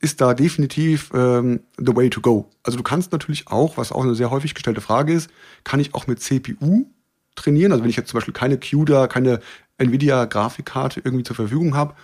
ist 0.00 0.20
da 0.20 0.34
definitiv 0.34 1.10
ähm, 1.14 1.60
the 1.76 1.94
way 1.94 2.08
to 2.08 2.20
go. 2.20 2.48
Also 2.62 2.78
du 2.78 2.82
kannst 2.82 3.12
natürlich 3.12 3.48
auch, 3.48 3.76
was 3.76 3.92
auch 3.92 4.02
eine 4.02 4.14
sehr 4.14 4.30
häufig 4.30 4.54
gestellte 4.54 4.80
Frage 4.80 5.12
ist, 5.12 5.30
kann 5.62 5.78
ich 5.78 5.94
auch 5.94 6.06
mit 6.06 6.20
CPU 6.20 6.86
trainieren? 7.36 7.72
Also 7.72 7.84
wenn 7.84 7.90
ich 7.90 7.96
jetzt 7.96 8.08
zum 8.08 8.18
Beispiel 8.18 8.34
keine 8.34 8.58
CUDA, 8.58 9.06
keine 9.06 9.40
Nvidia-Grafikkarte 9.78 11.00
irgendwie 11.04 11.24
zur 11.24 11.36
Verfügung 11.36 11.76
habe 11.76 11.94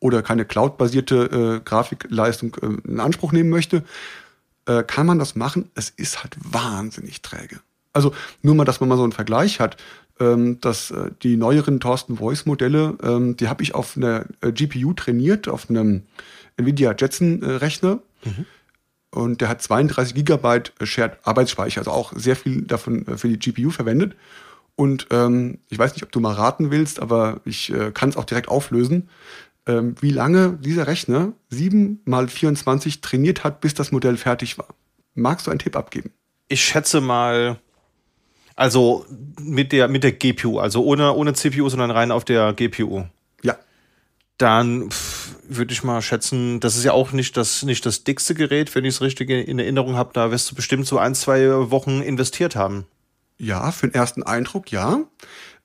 oder 0.00 0.22
keine 0.22 0.44
cloud-basierte 0.44 1.60
äh, 1.60 1.64
Grafikleistung 1.64 2.56
äh, 2.60 2.88
in 2.88 3.00
Anspruch 3.00 3.32
nehmen 3.32 3.50
möchte, 3.50 3.84
äh, 4.66 4.82
kann 4.82 5.06
man 5.06 5.18
das 5.18 5.34
machen. 5.34 5.70
Es 5.74 5.88
ist 5.90 6.22
halt 6.22 6.36
wahnsinnig 6.38 7.22
träge. 7.22 7.60
Also 7.94 8.12
nur 8.42 8.54
mal, 8.54 8.64
dass 8.64 8.80
man 8.80 8.90
mal 8.90 8.96
so 8.96 9.02
einen 9.02 9.12
Vergleich 9.12 9.60
hat, 9.60 9.78
ähm, 10.20 10.60
dass 10.60 10.90
äh, 10.90 11.10
die 11.22 11.36
neueren 11.36 11.80
Thorsten 11.80 12.16
Voice-Modelle, 12.16 12.96
ähm, 13.02 13.36
die 13.36 13.48
habe 13.48 13.62
ich 13.62 13.74
auf 13.74 13.96
einer 13.96 14.24
äh, 14.40 14.52
GPU 14.52 14.92
trainiert, 14.92 15.48
auf 15.48 15.68
einem 15.68 16.02
NVIDIA 16.56 16.94
Jetson-Rechner. 16.98 18.00
Mhm. 18.24 18.46
Und 19.10 19.40
der 19.40 19.48
hat 19.48 19.62
32 19.62 20.14
Gigabyte 20.14 20.72
Shared 20.82 21.18
Arbeitsspeicher, 21.22 21.80
also 21.80 21.90
auch 21.90 22.12
sehr 22.14 22.36
viel 22.36 22.62
davon 22.62 23.06
äh, 23.06 23.16
für 23.16 23.28
die 23.28 23.38
GPU 23.38 23.70
verwendet. 23.70 24.14
Und 24.74 25.06
ähm, 25.10 25.58
ich 25.68 25.78
weiß 25.78 25.94
nicht, 25.94 26.02
ob 26.02 26.12
du 26.12 26.20
mal 26.20 26.34
raten 26.34 26.70
willst, 26.70 27.00
aber 27.00 27.40
ich 27.44 27.72
äh, 27.72 27.92
kann 27.92 28.10
es 28.10 28.16
auch 28.16 28.24
direkt 28.24 28.48
auflösen. 28.48 29.08
ähm, 29.66 29.94
wie 30.00 30.10
lange 30.10 30.58
dieser 30.60 30.86
Rechner 30.86 31.32
7 31.50 32.00
mal 32.04 32.28
24 32.28 33.00
trainiert 33.00 33.44
hat, 33.44 33.60
bis 33.60 33.74
das 33.74 33.90
Modell 33.90 34.16
fertig 34.16 34.58
war. 34.58 34.68
Magst 35.14 35.46
du 35.46 35.50
einen 35.50 35.58
Tipp 35.58 35.76
abgeben? 35.76 36.12
Ich 36.48 36.64
schätze 36.64 37.00
mal, 37.00 37.58
also 38.56 39.04
mit 39.38 39.72
der, 39.72 39.86
mit 39.88 40.02
der 40.02 40.12
GPU, 40.12 40.58
also 40.58 40.82
ohne, 40.82 41.12
ohne 41.12 41.34
CPU, 41.34 41.68
sondern 41.68 41.90
rein 41.90 42.10
auf 42.10 42.24
der 42.24 42.54
GPU. 42.54 43.04
Ja. 43.42 43.56
Dann 44.38 44.88
würde 45.48 45.72
ich 45.72 45.84
mal 45.84 46.02
schätzen, 46.02 46.58
das 46.60 46.76
ist 46.76 46.84
ja 46.84 46.92
auch 46.92 47.12
nicht 47.12 47.36
das, 47.36 47.62
nicht 47.62 47.86
das 47.86 48.02
dickste 48.04 48.34
Gerät, 48.34 48.74
wenn 48.74 48.84
ich 48.84 48.94
es 48.96 49.00
richtig 49.02 49.30
in 49.30 49.58
Erinnerung 49.58 49.94
habe. 49.96 50.10
Da 50.14 50.30
wirst 50.30 50.50
du 50.50 50.54
bestimmt 50.54 50.86
so 50.86 50.98
ein, 50.98 51.14
zwei 51.14 51.70
Wochen 51.70 52.02
investiert 52.02 52.56
haben. 52.56 52.86
Ja, 53.38 53.70
für 53.70 53.88
den 53.88 53.94
ersten 53.94 54.22
Eindruck 54.22 54.72
ja. 54.72 55.00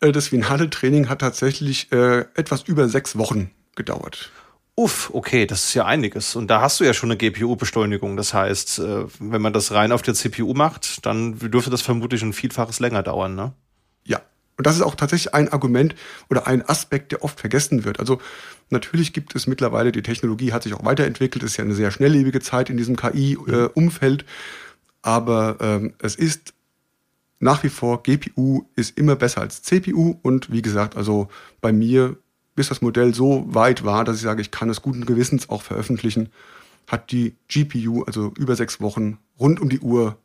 Äh, 0.02 0.12
das 0.12 0.28
finale 0.28 0.70
Training 0.70 1.08
hat 1.08 1.20
tatsächlich 1.20 1.92
äh, 1.92 2.26
etwas 2.36 2.64
über 2.64 2.90
sechs 2.90 3.18
Wochen 3.18 3.52
gedauert. 3.76 4.30
Uff, 4.76 5.12
okay, 5.14 5.46
das 5.46 5.66
ist 5.66 5.74
ja 5.74 5.86
einiges. 5.86 6.36
Und 6.36 6.48
da 6.48 6.62
hast 6.62 6.80
du 6.80 6.84
ja 6.86 6.94
schon 6.94 7.12
eine 7.12 7.18
GPU-Beschleunigung. 7.18 8.16
Das 8.18 8.34
heißt, 8.34 8.80
äh, 8.80 9.06
wenn 9.20 9.42
man 9.42 9.54
das 9.54 9.72
rein 9.74 9.92
auf 9.92 10.02
der 10.02 10.14
CPU 10.14 10.54
macht, 10.54 11.06
dann 11.06 11.38
dürfte 11.40 11.70
das 11.70 11.82
vermutlich 11.82 12.22
ein 12.24 12.34
Vielfaches 12.34 12.80
länger 12.80 13.04
dauern, 13.04 13.36
ne? 13.36 13.54
Ja. 14.06 14.22
Und 14.58 14.68
das 14.68 14.76
ist 14.76 14.82
auch 14.82 14.96
tatsächlich 14.96 15.34
ein 15.34 15.50
Argument 15.50 15.96
oder 16.30 16.48
ein 16.48 16.68
Aspekt, 16.68 17.12
der 17.12 17.24
oft 17.24 17.40
vergessen 17.40 17.84
wird. 17.84 18.00
Also 18.00 18.22
natürlich 18.70 19.12
gibt 19.12 19.36
es 19.36 19.46
mittlerweile, 19.48 19.92
die 19.92 20.04
Technologie 20.04 20.54
hat 20.54 20.64
sich 20.64 20.74
auch 20.74 20.86
weiterentwickelt, 20.86 21.44
es 21.44 21.52
ist 21.52 21.58
ja 21.58 21.66
eine 21.66 21.74
sehr 21.76 21.92
schnelllebige 21.92 22.40
Zeit 22.40 22.70
in 22.70 22.78
diesem 22.78 22.96
KI-Umfeld. 22.96 24.22
Äh, 24.22 24.26
Aber 25.02 25.58
ähm, 25.60 25.94
es 26.00 26.16
ist 26.16 26.54
nach 27.40 27.64
wie 27.64 27.70
vor, 27.70 28.04
GPU 28.04 28.66
ist 28.76 28.98
immer 28.98 29.16
besser 29.16 29.42
als 29.42 29.64
CPU. 29.64 30.18
Und 30.22 30.52
wie 30.52 30.62
gesagt, 30.62 30.96
also 30.96 31.28
bei 31.60 31.74
mir 31.74 32.18
bis 32.56 32.70
das 32.70 32.82
Modell 32.82 33.14
so 33.14 33.46
weit 33.48 33.84
war, 33.84 34.04
dass 34.04 34.18
ich 34.18 34.24
sage, 34.24 34.42
ich 34.42 34.52
kann 34.52 34.70
es 34.70 34.82
guten 34.82 35.06
Gewissens 35.06 35.50
auch 35.50 35.62
veröffentlichen, 35.62 36.30
hat 36.88 37.12
die 37.12 37.36
GPU 37.48 38.04
also 38.04 38.34
über 38.38 38.56
sechs 38.56 38.82
Wochen 38.82 39.18
rund 39.40 39.60
um 39.60 39.70
die 39.70 39.80
Uhr 39.80 40.18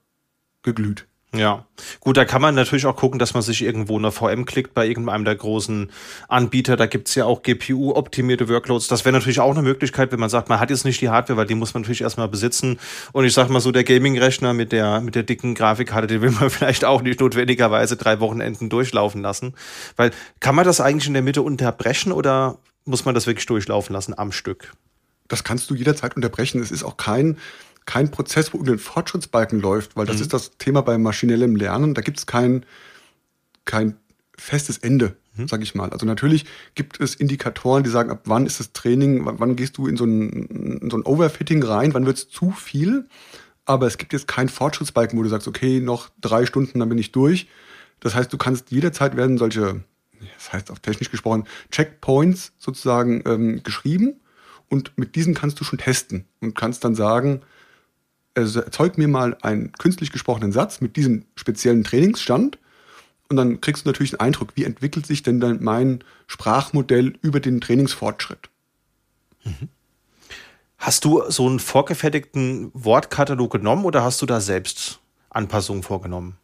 geglüht. 0.63 1.07
Ja, 1.35 1.67
gut, 2.01 2.17
da 2.17 2.25
kann 2.25 2.41
man 2.41 2.55
natürlich 2.55 2.87
auch 2.87 2.97
gucken, 2.97 3.19
dass 3.19 3.35
man 3.35 3.43
sich 3.43 3.61
irgendwo 3.61 3.99
eine 3.99 4.13
VM 4.13 4.47
klickt 4.47 4.75
bei 4.75 4.87
irgendeinem 4.87 5.25
der 5.25 5.35
großen 5.35 5.91
Anbieter. 6.29 6.77
Da 6.77 6.87
gibt's 6.87 7.15
ja 7.15 7.25
auch 7.25 7.43
GPU-optimierte 7.43 8.49
Workloads. 8.49 8.87
Das 8.87 9.05
wäre 9.05 9.13
natürlich 9.13 9.41
auch 9.41 9.51
eine 9.51 9.63
Möglichkeit, 9.63 10.13
wenn 10.13 10.21
man 10.21 10.31
sagt, 10.31 10.49
man 10.49 10.61
hat 10.61 10.71
jetzt 10.71 10.85
nicht 10.85 11.01
die 11.01 11.11
Hardware, 11.11 11.37
weil 11.37 11.47
die 11.47 11.57
muss 11.57 11.75
man 11.75 11.83
natürlich 11.83 12.01
erstmal 12.01 12.29
besitzen. 12.29 12.79
Und 13.13 13.25
ich 13.25 13.35
sag 13.35 13.51
mal 13.51 13.61
so, 13.61 13.73
der 13.73 13.85
Gaming-Rechner 13.85 14.55
mit 14.55 14.73
der, 14.73 15.01
mit 15.01 15.15
der 15.15 15.25
dicken 15.25 15.55
Grafikkarte, 15.55 16.07
den 16.07 16.23
will 16.23 16.31
man 16.31 16.49
vielleicht 16.51 16.85
auch 16.85 17.03
nicht 17.03 17.21
notwendigerweise 17.21 17.97
drei 17.97 18.21
Wochenenden 18.21 18.71
durchlaufen 18.71 19.21
lassen. 19.21 19.55
Weil 19.97 20.13
kann 20.41 20.55
man 20.55 20.65
das 20.65 20.81
eigentlich 20.81 21.09
in 21.09 21.15
der 21.15 21.23
Mitte 21.23 21.43
unterbrechen 21.43 22.13
oder 22.13 22.59
muss 22.85 23.05
man 23.05 23.15
das 23.15 23.27
wirklich 23.27 23.47
durchlaufen 23.47 23.93
lassen 23.93 24.17
am 24.17 24.33
Stück? 24.33 24.73
Das 25.29 25.45
kannst 25.45 25.69
du 25.71 25.75
jederzeit 25.75 26.15
unterbrechen. 26.15 26.63
Es 26.63 26.71
ist 26.71 26.85
auch 26.85 26.97
kein 26.97 27.37
kein 27.87 28.11
Prozess, 28.11 28.53
wo 28.53 28.59
irgendein 28.59 28.79
Fortschrittsbalken 28.79 29.61
läuft, 29.61 29.97
weil 29.97 30.07
das 30.07 30.17
mhm. 30.17 30.23
ist 30.23 30.33
das 30.33 30.59
Thema 30.59 30.83
bei 30.83 30.99
maschinellem 30.99 31.57
Lernen. 31.57 31.95
Da 31.95 32.03
gibt 32.03 32.19
es 32.19 32.27
kein, 32.27 32.67
kein 33.65 33.97
festes 34.37 34.79
Ende, 34.79 35.17
mhm. 35.37 35.49
sage 35.49 35.63
ich 35.63 35.75
mal. 35.75 35.91
Also 35.91 36.05
natürlich 36.05 36.45
gibt 36.75 37.01
es 37.01 37.15
Indikatoren, 37.15 37.85
die 37.85 37.91
sagen, 37.91 38.11
ab 38.11 38.23
wann 38.25 38.45
ist 38.45 38.61
das 38.61 38.73
Training, 38.73 39.23
wann, 39.25 39.57
gehst 39.57 39.79
du 39.79 39.87
in 39.87 39.97
so 39.97 40.05
ein, 40.05 40.31
in 40.83 40.91
so 40.91 40.99
ein 40.99 41.05
Overfitting 41.05 41.63
rein, 41.63 41.95
wann 41.95 42.07
wird 42.07 42.19
es 42.19 42.29
zu 42.29 42.51
viel. 42.51 43.09
Aber 43.65 43.87
es 43.87 43.99
gibt 43.99 44.13
jetzt 44.13 44.29
keinen 44.29 44.49
Fortschrittsbalken, 44.49 45.19
wo 45.19 45.23
du 45.23 45.29
sagst, 45.29 45.49
okay, 45.49 45.81
noch 45.81 46.11
drei 46.21 46.45
Stunden, 46.45 46.81
dann 46.81 46.89
bin 46.89 46.99
ich 46.99 47.13
durch. 47.13 47.49
Das 48.01 48.15
heißt, 48.15 48.33
du 48.33 48.37
kannst 48.37 48.71
jederzeit 48.71 49.17
werden 49.17 49.39
solche, 49.39 49.83
das 50.37 50.53
heißt 50.53 50.71
auf 50.71 50.81
technisch 50.81 51.11
gesprochen, 51.11 51.45
Checkpoints 51.71 52.53
sozusagen 52.59 53.23
ähm, 53.27 53.63
geschrieben. 53.63 54.21
Und 54.69 54.99
mit 54.99 55.15
diesen 55.15 55.35
kannst 55.35 55.61
du 55.61 55.65
schon 55.65 55.79
testen 55.79 56.27
und 56.41 56.55
kannst 56.55 56.85
dann 56.85 56.97
sagen, 56.97 57.43
also 58.37 58.61
erzeug 58.61 58.99
mir 58.99 59.09
mal 59.09 59.37
einen 59.43 59.73
künstlich 59.73 60.13
gesprochenen 60.13 60.53
Satz 60.53 60.81
mit 60.81 60.97
diesem 60.97 61.25
speziellen 61.35 61.85
Trainingsstand 61.85 62.59
und 63.29 63.37
dann 63.37 63.61
kriegst 63.61 63.85
du 63.85 63.89
natürlich 63.89 64.13
einen 64.13 64.29
Eindruck, 64.29 64.51
wie 64.55 64.65
entwickelt 64.65 65.07
sich 65.07 65.23
denn 65.23 65.41
dann 65.41 65.63
mein 65.63 66.05
Sprachmodell 66.27 67.15
über 67.23 67.41
den 67.41 67.61
Trainingsfortschritt. 67.61 68.51
Mhm. 69.45 69.69
Hast 70.79 71.05
du 71.05 71.23
so 71.29 71.47
einen 71.47 71.59
vorgefertigten 71.59 72.71
Wortkatalog 72.75 73.51
genommen 73.53 73.85
oder 73.85 74.05
hast 74.05 74.21
du 74.23 74.27
da 74.27 74.41
selbst 74.41 75.01
Anpassungen 75.31 75.83
vorgenommen? 75.83 76.37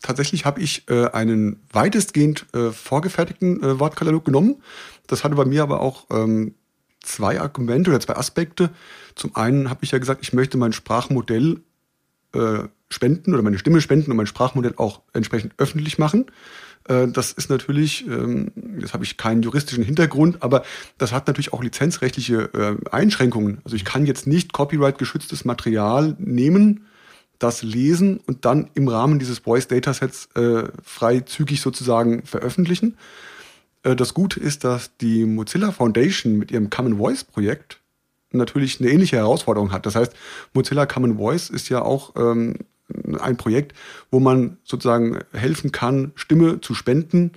Tatsächlich 0.00 0.44
habe 0.44 0.60
ich 0.60 0.88
äh, 0.88 1.06
einen 1.08 1.62
weitestgehend 1.72 2.46
äh, 2.54 2.70
vorgefertigten 2.70 3.62
äh, 3.62 3.80
Wortkatalog 3.80 4.24
genommen. 4.24 4.62
Das 5.06 5.24
hatte 5.24 5.34
bei 5.34 5.44
mir 5.44 5.62
aber 5.62 5.80
auch 5.80 6.06
ähm, 6.10 6.54
zwei 7.04 7.40
Argumente 7.40 7.90
oder 7.90 8.00
zwei 8.00 8.16
Aspekte. 8.16 8.70
Zum 9.14 9.36
einen 9.36 9.70
habe 9.70 9.84
ich 9.84 9.92
ja 9.92 9.98
gesagt, 9.98 10.20
ich 10.22 10.32
möchte 10.32 10.58
mein 10.58 10.72
Sprachmodell 10.72 11.60
äh, 12.34 12.64
spenden 12.88 13.34
oder 13.34 13.42
meine 13.42 13.58
Stimme 13.58 13.80
spenden 13.80 14.10
und 14.10 14.16
mein 14.16 14.26
Sprachmodell 14.26 14.74
auch 14.76 15.02
entsprechend 15.12 15.54
öffentlich 15.58 15.98
machen. 15.98 16.26
Äh, 16.88 17.08
das 17.08 17.32
ist 17.32 17.50
natürlich, 17.50 18.06
ähm, 18.06 18.52
jetzt 18.80 18.94
habe 18.94 19.04
ich 19.04 19.16
keinen 19.16 19.42
juristischen 19.42 19.84
Hintergrund, 19.84 20.42
aber 20.42 20.64
das 20.98 21.12
hat 21.12 21.26
natürlich 21.26 21.52
auch 21.52 21.62
lizenzrechtliche 21.62 22.50
äh, 22.54 22.90
Einschränkungen. 22.90 23.60
Also 23.64 23.76
ich 23.76 23.84
kann 23.84 24.06
jetzt 24.06 24.26
nicht 24.26 24.52
copyright-geschütztes 24.52 25.44
Material 25.44 26.16
nehmen, 26.18 26.86
das 27.38 27.62
lesen 27.62 28.20
und 28.26 28.44
dann 28.44 28.70
im 28.74 28.88
Rahmen 28.88 29.18
dieses 29.18 29.40
Voice-Datasets 29.40 30.28
äh, 30.36 30.64
freizügig 30.82 31.60
sozusagen 31.60 32.24
veröffentlichen. 32.24 32.96
Äh, 33.84 33.94
das 33.94 34.14
Gute 34.14 34.40
ist, 34.40 34.64
dass 34.64 34.96
die 34.96 35.24
Mozilla 35.24 35.70
Foundation 35.70 36.36
mit 36.36 36.50
ihrem 36.50 36.70
Common 36.70 36.98
Voice 36.98 37.22
Projekt 37.22 37.80
natürlich 38.32 38.80
eine 38.80 38.90
ähnliche 38.90 39.16
Herausforderung 39.16 39.72
hat. 39.72 39.86
Das 39.86 39.94
heißt, 39.94 40.12
Mozilla 40.52 40.86
Common 40.86 41.18
Voice 41.18 41.50
ist 41.50 41.68
ja 41.68 41.82
auch 41.82 42.14
ähm, 42.16 42.56
ein 43.20 43.36
Projekt, 43.36 43.74
wo 44.10 44.18
man 44.20 44.58
sozusagen 44.64 45.20
helfen 45.32 45.70
kann, 45.70 46.12
Stimme 46.16 46.60
zu 46.60 46.74
spenden, 46.74 47.32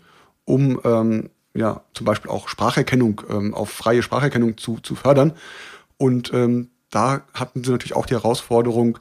um 0.46 0.80
ähm, 0.84 1.30
ja 1.54 1.84
zum 1.94 2.06
Beispiel 2.06 2.32
auch 2.32 2.48
Spracherkennung 2.48 3.22
ähm, 3.30 3.54
auf 3.54 3.70
freie 3.70 4.02
Spracherkennung 4.02 4.58
zu, 4.58 4.80
zu 4.80 4.96
fördern. 4.96 5.34
Und 5.98 6.34
ähm, 6.34 6.70
da 6.90 7.22
hatten 7.34 7.64
sie 7.64 7.72
natürlich 7.72 7.96
auch 7.96 8.06
die 8.06 8.16
Herausforderung, 8.16 9.00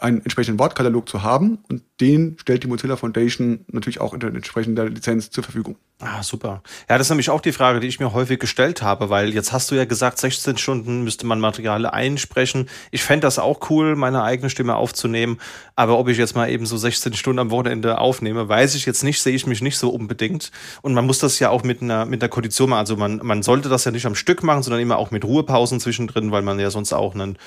einen 0.00 0.22
entsprechenden 0.22 0.58
Wortkatalog 0.58 1.08
zu 1.08 1.22
haben 1.22 1.58
und 1.68 1.82
den 2.00 2.36
stellt 2.40 2.62
die 2.62 2.68
Mozilla 2.68 2.96
Foundation 2.96 3.64
natürlich 3.68 4.00
auch 4.00 4.12
unter 4.12 4.28
entsprechender 4.28 4.88
Lizenz 4.88 5.30
zur 5.30 5.42
Verfügung. 5.42 5.76
Ah, 6.00 6.22
super. 6.22 6.62
Ja, 6.88 6.96
das 6.96 7.08
ist 7.08 7.10
nämlich 7.10 7.28
auch 7.28 7.40
die 7.40 7.50
Frage, 7.50 7.80
die 7.80 7.88
ich 7.88 7.98
mir 7.98 8.12
häufig 8.12 8.38
gestellt 8.38 8.82
habe, 8.82 9.10
weil 9.10 9.34
jetzt 9.34 9.52
hast 9.52 9.68
du 9.72 9.74
ja 9.74 9.84
gesagt, 9.84 10.18
16 10.18 10.56
Stunden 10.56 11.02
müsste 11.02 11.26
man 11.26 11.40
Material 11.40 11.86
einsprechen. 11.86 12.68
Ich 12.92 13.02
fände 13.02 13.26
das 13.26 13.40
auch 13.40 13.68
cool, 13.70 13.96
meine 13.96 14.22
eigene 14.22 14.48
Stimme 14.48 14.76
aufzunehmen, 14.76 15.38
aber 15.74 15.98
ob 15.98 16.06
ich 16.06 16.16
jetzt 16.16 16.36
mal 16.36 16.48
eben 16.48 16.66
so 16.66 16.76
16 16.76 17.14
Stunden 17.14 17.40
am 17.40 17.50
Wochenende 17.50 17.98
aufnehme, 17.98 18.48
weiß 18.48 18.76
ich 18.76 18.86
jetzt 18.86 19.02
nicht, 19.02 19.20
sehe 19.20 19.34
ich 19.34 19.48
mich 19.48 19.60
nicht 19.60 19.76
so 19.76 19.90
unbedingt. 19.90 20.52
Und 20.82 20.94
man 20.94 21.04
muss 21.04 21.18
das 21.18 21.40
ja 21.40 21.50
auch 21.50 21.64
mit 21.64 21.82
einer, 21.82 22.04
mit 22.04 22.22
einer 22.22 22.28
Kondition 22.28 22.70
machen. 22.70 22.78
Also 22.78 22.96
man, 22.96 23.18
man 23.24 23.42
sollte 23.42 23.68
das 23.68 23.84
ja 23.84 23.90
nicht 23.90 24.06
am 24.06 24.14
Stück 24.14 24.44
machen, 24.44 24.62
sondern 24.62 24.80
immer 24.80 24.98
auch 24.98 25.10
mit 25.10 25.24
Ruhepausen 25.24 25.80
zwischendrin, 25.80 26.30
weil 26.30 26.42
man 26.42 26.60
ja 26.60 26.70
sonst 26.70 26.92
auch 26.92 27.16
einen 27.16 27.38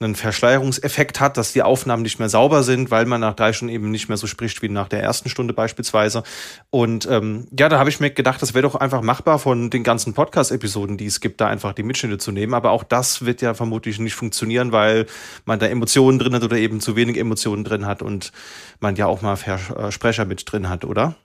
einen 0.00 0.14
Verschleierungseffekt 0.14 1.18
hat, 1.18 1.36
dass 1.36 1.52
die 1.52 1.62
Aufnahmen 1.62 2.04
nicht 2.04 2.20
mehr 2.20 2.28
sauber 2.28 2.62
sind, 2.62 2.90
weil 2.92 3.04
man 3.04 3.20
nach 3.20 3.34
drei 3.34 3.52
Stunden 3.52 3.74
eben 3.74 3.90
nicht 3.90 4.08
mehr 4.08 4.16
so 4.16 4.28
spricht 4.28 4.62
wie 4.62 4.68
nach 4.68 4.88
der 4.88 5.02
ersten 5.02 5.28
Stunde 5.28 5.54
beispielsweise. 5.54 6.22
Und 6.70 7.06
ähm, 7.10 7.48
ja, 7.58 7.68
da 7.68 7.80
habe 7.80 7.90
ich 7.90 7.98
mir 7.98 8.10
gedacht, 8.10 8.40
das 8.40 8.54
wäre 8.54 8.62
doch 8.62 8.76
einfach 8.76 9.02
machbar 9.02 9.40
von 9.40 9.70
den 9.70 9.82
ganzen 9.82 10.14
Podcast-Episoden, 10.14 10.98
die 10.98 11.06
es 11.06 11.20
gibt, 11.20 11.40
da 11.40 11.48
einfach 11.48 11.72
die 11.72 11.82
Mitschnitte 11.82 12.18
zu 12.18 12.30
nehmen. 12.30 12.54
Aber 12.54 12.70
auch 12.70 12.84
das 12.84 13.24
wird 13.24 13.42
ja 13.42 13.54
vermutlich 13.54 13.98
nicht 13.98 14.14
funktionieren, 14.14 14.70
weil 14.70 15.06
man 15.46 15.58
da 15.58 15.66
Emotionen 15.66 16.20
drin 16.20 16.34
hat 16.34 16.44
oder 16.44 16.56
eben 16.56 16.80
zu 16.80 16.94
wenig 16.94 17.16
Emotionen 17.16 17.64
drin 17.64 17.84
hat 17.84 18.00
und 18.00 18.30
man 18.78 18.94
ja 18.94 19.06
auch 19.06 19.20
mal 19.20 19.34
Versprecher 19.34 20.26
mit 20.26 20.50
drin 20.50 20.68
hat, 20.68 20.84
oder? 20.84 21.16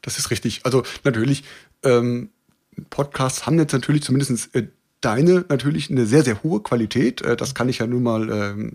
Das 0.00 0.18
ist 0.18 0.30
richtig. 0.30 0.60
Also 0.64 0.84
natürlich, 1.02 1.42
ähm, 1.82 2.30
Podcasts 2.90 3.46
haben 3.46 3.58
jetzt 3.58 3.72
natürlich 3.72 4.02
zumindest 4.02 4.54
äh, 4.54 4.68
deine 5.04 5.44
natürlich 5.48 5.90
eine 5.90 6.06
sehr, 6.06 6.22
sehr 6.22 6.42
hohe 6.42 6.62
Qualität. 6.62 7.22
Äh, 7.22 7.36
das 7.36 7.54
kann 7.54 7.68
ich 7.68 7.78
ja 7.78 7.86
nun 7.86 8.02
mal, 8.02 8.30
ähm, 8.30 8.72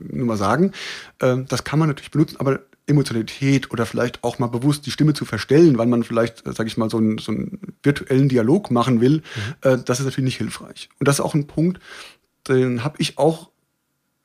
nur 0.00 0.26
mal 0.26 0.36
sagen. 0.36 0.72
Ähm, 1.20 1.46
das 1.48 1.64
kann 1.64 1.78
man 1.78 1.88
natürlich 1.88 2.10
benutzen, 2.10 2.36
aber 2.38 2.60
Emotionalität 2.86 3.70
oder 3.70 3.86
vielleicht 3.86 4.24
auch 4.24 4.38
mal 4.38 4.46
bewusst 4.46 4.86
die 4.86 4.90
Stimme 4.90 5.12
zu 5.12 5.24
verstellen, 5.24 5.78
weil 5.78 5.86
man 5.86 6.02
vielleicht, 6.04 6.46
äh, 6.46 6.52
sage 6.52 6.68
ich 6.68 6.76
mal, 6.76 6.90
so 6.90 6.96
einen, 6.96 7.18
so 7.18 7.32
einen 7.32 7.76
virtuellen 7.82 8.28
Dialog 8.28 8.70
machen 8.70 9.00
will, 9.00 9.22
mhm. 9.62 9.70
äh, 9.70 9.78
das 9.84 10.00
ist 10.00 10.06
natürlich 10.06 10.24
nicht 10.24 10.38
hilfreich. 10.38 10.88
Und 10.98 11.06
das 11.06 11.16
ist 11.16 11.20
auch 11.20 11.34
ein 11.34 11.46
Punkt, 11.46 11.80
den 12.48 12.84
habe 12.84 12.96
ich 12.98 13.18
auch 13.18 13.50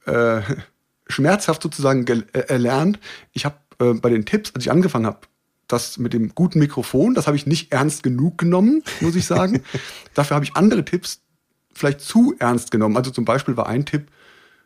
äh, 0.06 0.42
schmerzhaft 1.08 1.62
sozusagen 1.62 2.06
erlernt. 2.32 3.00
Ich 3.34 3.46
habe 3.46 3.58
äh, 3.80 3.94
bei 3.94 4.10
den 4.10 4.26
Tipps, 4.26 4.52
als 4.56 4.66
ich 4.66 4.72
angefangen 4.72 5.06
habe, 5.06 5.20
das 5.68 5.98
mit 5.98 6.14
dem 6.14 6.34
guten 6.36 6.60
Mikrofon, 6.60 7.14
das 7.14 7.28
habe 7.28 7.38
ich 7.38 7.46
nicht 7.46 7.72
ernst 7.72 8.04
genug 8.04 8.38
genommen, 8.38 8.84
muss 9.02 9.16
ich 9.16 9.26
sagen. 9.26 9.62
Dafür 10.14 10.36
habe 10.36 10.46
ich 10.46 10.56
andere 10.56 10.86
Tipps 10.86 11.22
vielleicht 11.74 12.02
zu 12.02 12.36
ernst 12.40 12.72
genommen. 12.72 12.98
Also 12.98 13.12
zum 13.12 13.26
Beispiel 13.26 13.58
war 13.58 13.68
ein 13.68 13.86
Tipp, 13.86 14.08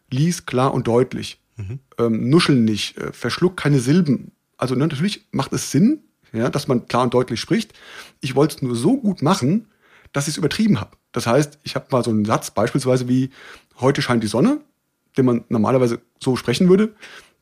lies 0.10 0.46
klar 0.46 0.74
und 0.74 0.88
deutlich. 0.88 1.40
Mhm. 1.58 1.80
Ähm, 1.98 2.30
nuschel 2.30 2.56
nicht, 2.56 2.98
äh, 2.98 3.12
verschluck 3.12 3.58
keine 3.58 3.80
Silben. 3.80 4.32
Also 4.58 4.76
ne, 4.76 4.82
natürlich 4.82 5.28
macht 5.32 5.54
es 5.54 5.72
Sinn, 5.72 6.04
ja, 6.34 6.50
dass 6.50 6.68
man 6.68 6.88
klar 6.88 7.04
und 7.04 7.14
deutlich 7.14 7.40
spricht. 7.40 7.74
Ich 8.22 8.36
wollte 8.36 8.56
es 8.56 8.62
nur 8.62 8.76
so 8.76 8.98
gut 8.98 9.22
machen, 9.22 9.68
dass 10.14 10.28
ich 10.28 10.34
es 10.34 10.38
übertrieben 10.38 10.80
habe. 10.80 10.98
Das 11.12 11.28
heißt, 11.28 11.60
ich 11.64 11.76
habe 11.76 11.88
mal 11.92 12.04
so 12.04 12.12
einen 12.12 12.26
Satz, 12.26 12.52
beispielsweise 12.52 13.08
wie 13.08 13.32
heute 13.80 14.02
scheint 14.02 14.24
die 14.24 14.28
Sonne, 14.28 14.62
den 15.18 15.26
man 15.26 15.46
normalerweise 15.50 16.02
so 16.20 16.36
sprechen 16.36 16.70
würde, 16.70 16.94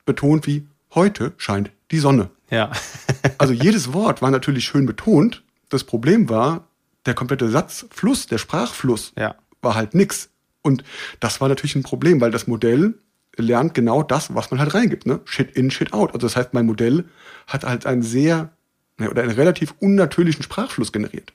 betont 0.06 0.47
wie 0.47 0.67
heute 0.93 1.34
scheint 1.38 1.71
die 1.91 1.99
Sonne. 1.99 2.30
Ja. 2.49 2.71
also 3.38 3.54
jedes 3.54 3.93
Wort 3.93 4.21
war 4.21 4.32
natürlich 4.32 4.65
schön 4.65 4.86
betont. 4.86 5.43
Das 5.69 5.84
Problem 5.84 6.30
war, 6.30 6.67
der 7.06 7.13
komplette 7.13 7.49
Satzfluss, 7.49 8.28
der 8.28 8.38
Sprachfluss 8.38 9.13
ja. 9.17 9.36
War 9.65 9.75
halt 9.75 9.93
nix. 9.93 10.30
Und 10.62 10.84
das 11.19 11.41
war 11.41 11.49
natürlich 11.49 11.75
ein 11.75 11.84
Problem, 11.84 12.21
weil 12.21 12.32
das 12.32 12.47
Modell 12.47 12.95
lernt 13.36 13.73
genau 13.73 14.01
das, 14.01 14.34
was 14.34 14.49
man 14.49 14.62
halt 14.62 14.73
reingibt. 14.73 15.06
Ne? 15.06 15.19
Shit 15.25 15.51
in, 15.58 15.69
shit 15.69 15.91
out. 15.91 16.13
Also 16.13 16.25
das 16.25 16.38
heißt, 16.38 16.54
mein 16.54 16.65
Modell 16.65 17.06
hat 17.47 17.65
halt 17.65 17.86
einen 17.86 18.01
sehr 18.01 18.51
oder 18.97 19.23
einen 19.23 19.32
relativ 19.32 19.75
unnatürlichen 19.80 20.43
Sprachfluss 20.43 20.93
generiert. 20.93 21.34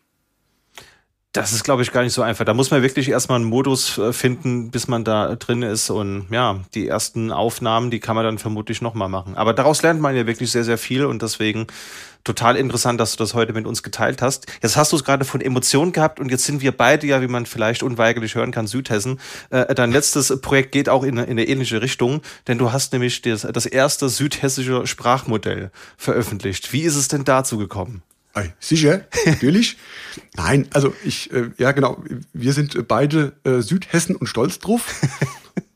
Das 1.33 1.53
ist, 1.53 1.63
glaube 1.63 1.83
ich, 1.83 1.93
gar 1.93 2.03
nicht 2.03 2.13
so 2.13 2.23
einfach. 2.23 2.45
Da 2.45 2.55
muss 2.55 2.73
man 2.73 2.83
wirklich 2.83 3.09
erstmal 3.09 3.37
einen 3.37 3.45
Modus 3.45 3.99
äh, 3.99 4.13
finden, 4.13 4.73
bis 4.73 4.89
man 4.89 5.05
da 5.05 5.37
drin 5.37 5.63
ist. 5.63 5.89
Und 5.89 6.27
ja, 6.33 6.59
die 6.75 6.89
ersten 6.89 7.31
Aufnahmen, 7.31 7.93
die 7.93 8.01
kann 8.01 8.17
man 8.17 8.25
dann 8.25 8.39
vermutlich 8.39 8.83
nochmal 8.83 9.09
machen. 9.09 9.37
Aber 9.37 9.55
daraus 9.55 9.83
lernt 9.83 10.01
man 10.01 10.17
ja 10.17 10.27
wirklich 10.27 10.51
sehr, 10.51 10.65
sehr 10.65 10.77
viel 10.77 11.05
und 11.05 11.23
deswegen 11.23 11.69
total 12.25 12.57
interessant, 12.57 12.99
dass 12.99 13.13
du 13.13 13.19
das 13.19 13.35
heute 13.35 13.53
mit 13.53 13.65
uns 13.65 13.85
geteilt 13.85 14.23
hast. 14.23 14.47
Jetzt 14.61 14.77
hast 14.77 14.91
du 14.91 14.97
es 14.97 15.05
gerade 15.05 15.25
von 15.25 15.41
Emotionen 15.41 15.93
gehabt 15.93 16.19
und 16.19 16.33
jetzt 16.33 16.47
sind 16.47 16.63
wir 16.63 16.73
beide 16.73 17.07
ja, 17.07 17.23
wie 17.23 17.29
man 17.29 17.47
vielleicht 17.47 17.85
unweigerlich 17.85 18.35
hören 18.35 18.51
kann, 18.51 18.67
Südhessen. 18.67 19.21
Äh, 19.51 19.73
dein 19.77 19.93
letztes 19.93 20.41
Projekt 20.41 20.73
geht 20.73 20.89
auch 20.89 21.05
in, 21.05 21.17
in 21.17 21.31
eine 21.31 21.47
ähnliche 21.47 21.81
Richtung, 21.81 22.23
denn 22.49 22.59
du 22.59 22.73
hast 22.73 22.93
nämlich 22.93 23.23
das 23.23 23.67
erste 23.67 24.09
südhessische 24.09 24.85
Sprachmodell 24.85 25.71
veröffentlicht. 25.97 26.73
Wie 26.73 26.83
ist 26.83 26.97
es 26.97 27.07
denn 27.07 27.23
dazu 27.23 27.57
gekommen? 27.57 28.03
Sicher, 28.61 29.07
natürlich. 29.27 29.77
Nein, 30.37 30.69
also 30.73 30.95
ich, 31.05 31.33
äh, 31.33 31.51
ja 31.59 31.73
genau, 31.73 32.03
wir 32.33 32.53
sind 32.53 32.87
beide 32.89 33.33
äh, 33.45 33.61
Südhessen 33.61 34.17
und 34.17 34.27
stolz 34.27 34.59
drauf. 34.59 35.01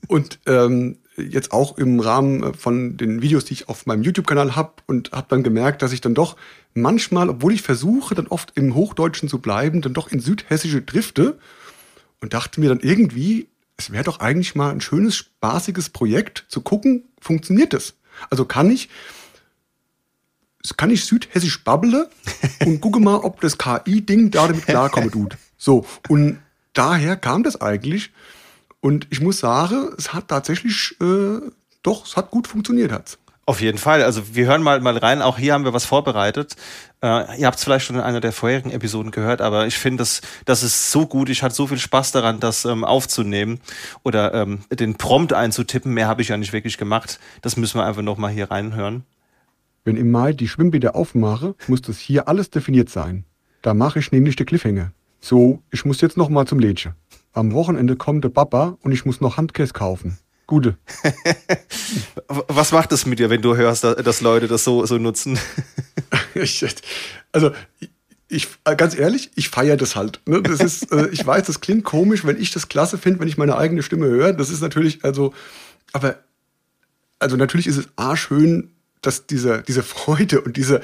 und 0.07 0.39
ähm, 0.47 0.99
jetzt 1.17 1.53
auch 1.53 1.79
im 1.79 2.01
Rahmen 2.01 2.55
von 2.55 2.97
den 2.97 3.23
Videos, 3.23 3.45
die 3.45 3.55
ich 3.55 3.69
auf 3.69 3.87
meinem 3.87 4.03
YouTube-Kanal 4.03 4.57
habe 4.57 4.75
und 4.87 5.13
habe 5.13 5.27
dann 5.29 5.43
gemerkt, 5.43 5.83
dass 5.83 5.93
ich 5.93 6.01
dann 6.01 6.15
doch 6.15 6.37
manchmal, 6.75 7.29
obwohl 7.29 7.53
ich 7.53 7.63
versuche, 7.63 8.15
dann 8.15 8.27
oft 8.27 8.53
im 8.57 8.75
Hochdeutschen 8.75 9.29
zu 9.29 9.39
bleiben, 9.39 9.81
dann 9.81 9.95
doch 9.95 10.11
in 10.11 10.21
Südhessische 10.21 10.83
drifte 10.83 11.39
und 12.21 12.35
dachte 12.35 12.61
mir 12.61 12.69
dann 12.69 12.81
irgendwie, 12.81 13.49
es 13.77 13.91
wäre 13.93 14.05
doch 14.05 14.21
eigentlich 14.21 14.55
mal 14.55 14.71
ein 14.71 14.81
schönes, 14.81 15.17
spaßiges 15.17 15.91
Projekt 15.91 16.45
zu 16.49 16.61
gucken, 16.61 17.05
funktioniert 17.21 17.73
das? 17.73 17.95
Also 18.31 18.45
kann 18.45 18.71
ich 18.71 18.89
kann 20.77 20.91
ich 20.91 21.05
südhessisch 21.05 21.63
babbele 21.63 22.09
und 22.65 22.81
gucke 22.81 23.01
mal, 23.01 23.17
ob 23.17 23.41
das 23.41 23.59
KI-Ding 23.59 24.31
da 24.31 24.47
damit 24.49 24.67
klarkommen 24.67 25.11
tut. 25.11 25.37
So, 25.59 25.87
und 26.09 26.39
daher 26.73 27.17
kam 27.17 27.43
das 27.43 27.61
eigentlich. 27.61 28.11
Und 28.81 29.07
ich 29.11 29.21
muss 29.21 29.39
sagen, 29.39 29.91
es 29.97 30.13
hat 30.13 30.29
tatsächlich, 30.29 30.97
äh, 31.01 31.41
doch, 31.83 32.07
es 32.07 32.17
hat 32.17 32.31
gut 32.31 32.47
funktioniert. 32.47 32.93
Hat's. 32.93 33.19
Auf 33.47 33.61
jeden 33.61 33.77
Fall. 33.77 34.03
Also 34.03 34.35
wir 34.35 34.47
hören 34.47 34.63
mal, 34.63 34.81
mal 34.81 34.97
rein. 34.97 35.21
Auch 35.21 35.37
hier 35.37 35.53
haben 35.53 35.65
wir 35.65 35.75
was 35.75 35.85
vorbereitet. 35.85 36.57
Äh, 37.03 37.39
ihr 37.39 37.47
habt 37.47 37.59
es 37.59 37.65
vielleicht 37.65 37.85
schon 37.85 37.97
in 37.97 38.03
einer 38.03 38.21
der 38.21 38.33
vorherigen 38.33 38.71
Episoden 38.71 39.11
gehört, 39.11 39.43
aber 39.43 39.67
ich 39.67 39.77
finde, 39.77 39.99
das, 39.99 40.23
das 40.47 40.63
ist 40.63 40.91
so 40.91 41.07
gut. 41.07 41.29
Ich 41.29 41.43
hatte 41.43 41.55
so 41.55 41.67
viel 41.67 41.79
Spaß 41.79 42.13
daran, 42.13 42.41
das 42.41 42.65
ähm, 42.65 42.85
aufzunehmen 42.85 43.61
oder 44.03 44.33
ähm, 44.33 44.61
den 44.71 44.95
Prompt 44.95 45.35
einzutippen. 45.35 45.93
Mehr 45.93 46.09
habe 46.09 46.23
ich 46.23 46.29
ja 46.29 46.39
nicht 46.39 46.55
wirklich 46.55 46.79
gemacht. 46.79 47.21
Das 47.43 47.59
müssen 47.59 47.79
wir 47.79 47.85
einfach 47.85 48.03
nochmal 48.03 48.31
hier 48.31 48.51
reinhören. 48.51 49.05
Wenn 49.85 49.97
im 49.97 50.11
Mai 50.11 50.33
die 50.33 50.49
Schwimmbäder 50.49 50.97
aufmache, 50.97 51.55
muss 51.69 51.83
das 51.83 51.99
hier 51.99 52.27
alles 52.27 52.49
definiert 52.49 52.89
sein. 52.89 53.25
Da 53.61 53.75
mache 53.75 53.99
ich 53.99 54.13
nämlich 54.13 54.35
die 54.35 54.47
Cliffhanger. 54.47 54.93
So, 55.21 55.63
ich 55.71 55.85
muss 55.85 56.01
jetzt 56.01 56.17
noch 56.17 56.31
mal 56.31 56.47
zum 56.47 56.59
Lädchen. 56.59 56.95
Am 57.33 57.53
Wochenende 57.53 57.97
kommt 57.97 58.25
der 58.25 58.31
Papa 58.31 58.79
und 58.81 58.93
ich 58.93 59.05
muss 59.05 59.21
noch 59.21 59.37
Handkäse 59.37 59.75
kaufen. 59.75 60.19
Gute. 60.47 60.77
Was 62.29 62.73
macht 62.73 62.93
das 62.93 63.07
mit 63.07 63.19
dir, 63.19 63.29
wenn 63.29 63.43
du 63.43 63.57
hörst, 63.57 63.85
dass 63.85 64.21
Leute 64.21 64.49
das 64.49 64.65
so, 64.65 64.87
so 64.87 64.99
nutzen? 64.99 65.39
also, 67.33 67.51
ich, 68.29 68.49
ganz 68.65 68.97
ehrlich, 68.97 69.31
ich 69.35 69.49
feiere 69.49 69.77
das 69.77 69.97
halt. 69.97 70.21
Ne? 70.27 70.43
Das 70.43 70.61
ist, 70.61 70.93
äh, 70.93 71.09
ich 71.09 71.27
weiß, 71.27 71.47
das 71.47 71.61
klingt 71.61 71.85
komisch, 71.85 72.25
wenn 72.25 72.41
ich 72.41 72.53
das 72.53 72.69
klasse 72.69 72.99
finde, 72.99 73.21
wenn 73.21 73.29
ich 73.29 73.39
meine 73.39 73.57
eigene 73.57 73.83
Stimme 73.83 74.07
höre. 74.07 74.33
Das 74.33 74.51
ist 74.51 74.61
natürlich, 74.61 75.05
also, 75.05 75.33
aber, 75.93 76.19
also 77.19 77.37
natürlich 77.37 77.67
ist 77.67 77.77
es 77.77 77.89
A 77.97 78.17
schön, 78.17 78.74
dass 79.07 79.27
diese, 79.27 79.63
diese 79.67 79.83
Freude 79.83 80.41
und 80.41 80.57
diese, 80.57 80.81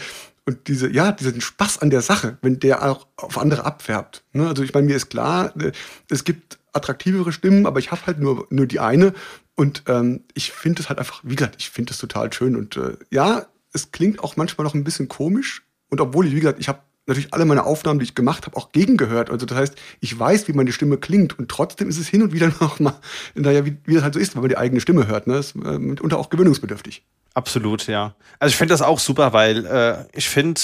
und 0.47 0.69
diese, 0.69 0.91
ja, 0.91 1.13
diesen 1.13 1.41
Spaß 1.41 1.79
an 1.79 1.91
der 1.91 2.03
Sache, 2.03 2.39
wenn 2.43 2.59
der 2.59 2.89
auch 2.89 3.07
auf 3.17 3.39
andere 3.39 3.65
abfärbt. 3.65 4.25
Ne? 4.33 4.49
Also 4.49 4.63
ich 4.63 4.75
meine, 4.75 4.87
mir 4.87 4.97
ist 4.97 5.11
klar, 5.11 5.55
äh, 5.61 5.73
es 6.09 6.25
gibt 6.25 6.59
attraktivere 6.73 7.33
Stimmen, 7.33 7.67
aber 7.67 7.79
ich 7.79 7.91
habe 7.91 8.07
halt 8.07 8.19
nur, 8.19 8.47
nur 8.51 8.67
die 8.67 8.81
eine. 8.81 9.13
Und 9.55 9.83
ähm, 9.87 10.25
ich 10.35 10.53
finde 10.53 10.83
es 10.83 10.89
halt 10.89 10.99
einfach, 10.99 11.21
wie 11.23 11.37
gesagt, 11.37 11.57
ich 11.59 11.71
finde 11.71 11.93
es 11.93 11.99
total 11.99 12.33
schön. 12.33 12.57
Und 12.57 12.77
äh, 12.77 12.97
ja, 13.11 13.47
es 13.73 13.93
klingt 13.93 14.21
auch 14.25 14.37
manchmal 14.37 14.65
noch 14.65 14.75
ein 14.75 14.85
bisschen 14.85 15.09
komisch. 15.09 15.63
Und 15.89 16.01
obwohl 16.01 16.27
ich, 16.27 16.35
wie 16.35 16.41
gesagt, 16.41 16.61
ich 16.61 16.69
habe 16.69 16.81
natürlich 17.11 17.35
alle 17.35 17.45
meine 17.45 17.65
Aufnahmen, 17.65 17.99
die 17.99 18.05
ich 18.05 18.15
gemacht 18.15 18.47
habe, 18.47 18.57
auch 18.57 18.73
gegengehört. 18.73 19.31
Also 19.31 19.47
das 19.47 19.59
heißt, 19.59 19.75
ich 20.01 20.19
weiß, 20.19 20.49
wie 20.49 20.53
meine 20.53 20.73
Stimme 20.73 20.99
klingt 20.99 21.39
und 21.39 21.49
trotzdem 21.49 21.89
ist 21.89 21.99
es 21.99 22.09
hin 22.09 22.23
und 22.23 22.33
wieder 22.33 22.49
noch 22.61 22.81
mal, 22.81 22.95
naja, 23.35 23.65
wie, 23.65 23.77
wie 23.85 23.95
das 23.95 24.03
halt 24.03 24.15
so 24.15 24.21
ist, 24.21 24.35
wenn 24.35 24.43
man 24.43 24.49
die 24.49 24.59
eigene 24.59 24.81
Stimme 24.81 25.07
hört. 25.07 25.27
Ne? 25.27 25.35
Das 25.35 25.53
ist 25.53 25.57
äh, 25.57 25.79
mitunter 25.79 26.19
auch 26.19 26.31
gewöhnungsbedürftig. 26.31 27.03
Absolut, 27.35 27.87
ja. 27.87 28.15
Also 28.39 28.53
ich 28.53 28.57
finde 28.57 28.73
das 28.73 28.83
auch 28.83 28.99
super, 28.99 29.33
weil 29.33 29.67
äh, 29.67 30.05
ich 30.13 30.29
finde, 30.29 30.61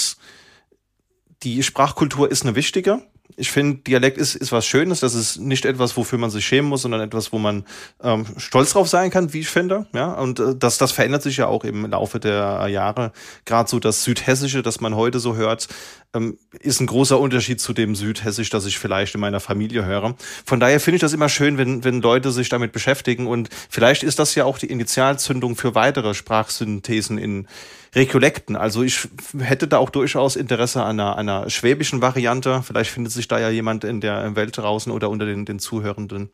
die 1.43 1.63
Sprachkultur 1.63 2.29
ist 2.29 2.43
eine 2.43 2.55
wichtige 2.55 3.01
ich 3.35 3.51
finde, 3.51 3.77
Dialekt 3.77 4.17
ist, 4.17 4.35
ist 4.35 4.51
was 4.51 4.65
Schönes. 4.65 5.01
Das 5.01 5.13
ist 5.13 5.37
nicht 5.37 5.65
etwas, 5.65 5.97
wofür 5.97 6.17
man 6.17 6.29
sich 6.29 6.45
schämen 6.45 6.69
muss, 6.69 6.81
sondern 6.83 7.01
etwas, 7.01 7.31
wo 7.31 7.37
man 7.37 7.65
ähm, 8.01 8.25
stolz 8.37 8.71
drauf 8.71 8.87
sein 8.87 9.11
kann, 9.11 9.33
wie 9.33 9.41
ich 9.41 9.49
finde. 9.49 9.85
Ja, 9.93 10.13
und 10.13 10.39
äh, 10.39 10.55
das, 10.55 10.77
das 10.77 10.91
verändert 10.91 11.21
sich 11.23 11.37
ja 11.37 11.47
auch 11.47 11.63
im 11.63 11.85
Laufe 11.85 12.19
der 12.19 12.67
Jahre. 12.67 13.11
Gerade 13.45 13.69
so 13.69 13.79
das 13.79 14.03
Südhessische, 14.03 14.63
das 14.63 14.81
man 14.81 14.95
heute 14.95 15.19
so 15.19 15.35
hört, 15.35 15.67
ähm, 16.15 16.37
ist 16.59 16.79
ein 16.79 16.87
großer 16.87 17.19
Unterschied 17.19 17.61
zu 17.61 17.73
dem 17.73 17.95
Südhessisch, 17.95 18.49
das 18.49 18.65
ich 18.65 18.79
vielleicht 18.79 19.13
in 19.13 19.21
meiner 19.21 19.39
Familie 19.39 19.85
höre. 19.85 20.15
Von 20.45 20.59
daher 20.59 20.79
finde 20.79 20.95
ich 20.95 21.01
das 21.01 21.13
immer 21.13 21.29
schön, 21.29 21.57
wenn, 21.57 21.83
wenn 21.83 22.01
Leute 22.01 22.31
sich 22.31 22.49
damit 22.49 22.71
beschäftigen. 22.71 23.27
Und 23.27 23.49
vielleicht 23.69 24.03
ist 24.03 24.19
das 24.19 24.33
ja 24.35 24.45
auch 24.45 24.57
die 24.57 24.67
Initialzündung 24.67 25.55
für 25.55 25.75
weitere 25.75 26.13
Sprachsynthesen 26.13 27.17
in 27.17 27.47
Rekollekten. 27.95 28.55
Also 28.55 28.83
ich 28.83 29.07
hätte 29.37 29.67
da 29.67 29.77
auch 29.77 29.89
durchaus 29.89 30.35
Interesse 30.35 30.83
an 30.83 30.99
einer, 30.99 31.17
einer 31.17 31.49
schwäbischen 31.49 32.01
Variante. 32.01 32.61
Vielleicht 32.63 32.91
findet 32.91 33.13
sich 33.13 33.27
da 33.27 33.39
ja 33.39 33.49
jemand 33.49 33.83
in 33.83 34.01
der 34.01 34.35
Welt 34.35 34.57
draußen 34.57 34.91
oder 34.91 35.09
unter 35.09 35.25
den, 35.25 35.45
den 35.45 35.59
Zuhörenden. 35.59 36.29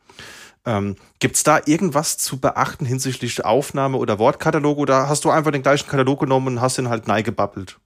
Ähm, 0.66 0.96
Gibt 1.18 1.36
es 1.36 1.42
da 1.42 1.60
irgendwas 1.66 2.16
zu 2.16 2.38
beachten 2.38 2.86
hinsichtlich 2.86 3.44
Aufnahme 3.44 3.98
oder 3.98 4.18
Wortkatalog 4.18 4.78
oder 4.78 5.08
hast 5.08 5.24
du 5.24 5.30
einfach 5.30 5.50
den 5.50 5.62
gleichen 5.62 5.88
Katalog 5.88 6.20
genommen 6.20 6.46
und 6.46 6.60
hast 6.60 6.78
den 6.78 6.88
halt 6.88 7.06
neigebabbelt? 7.06 7.78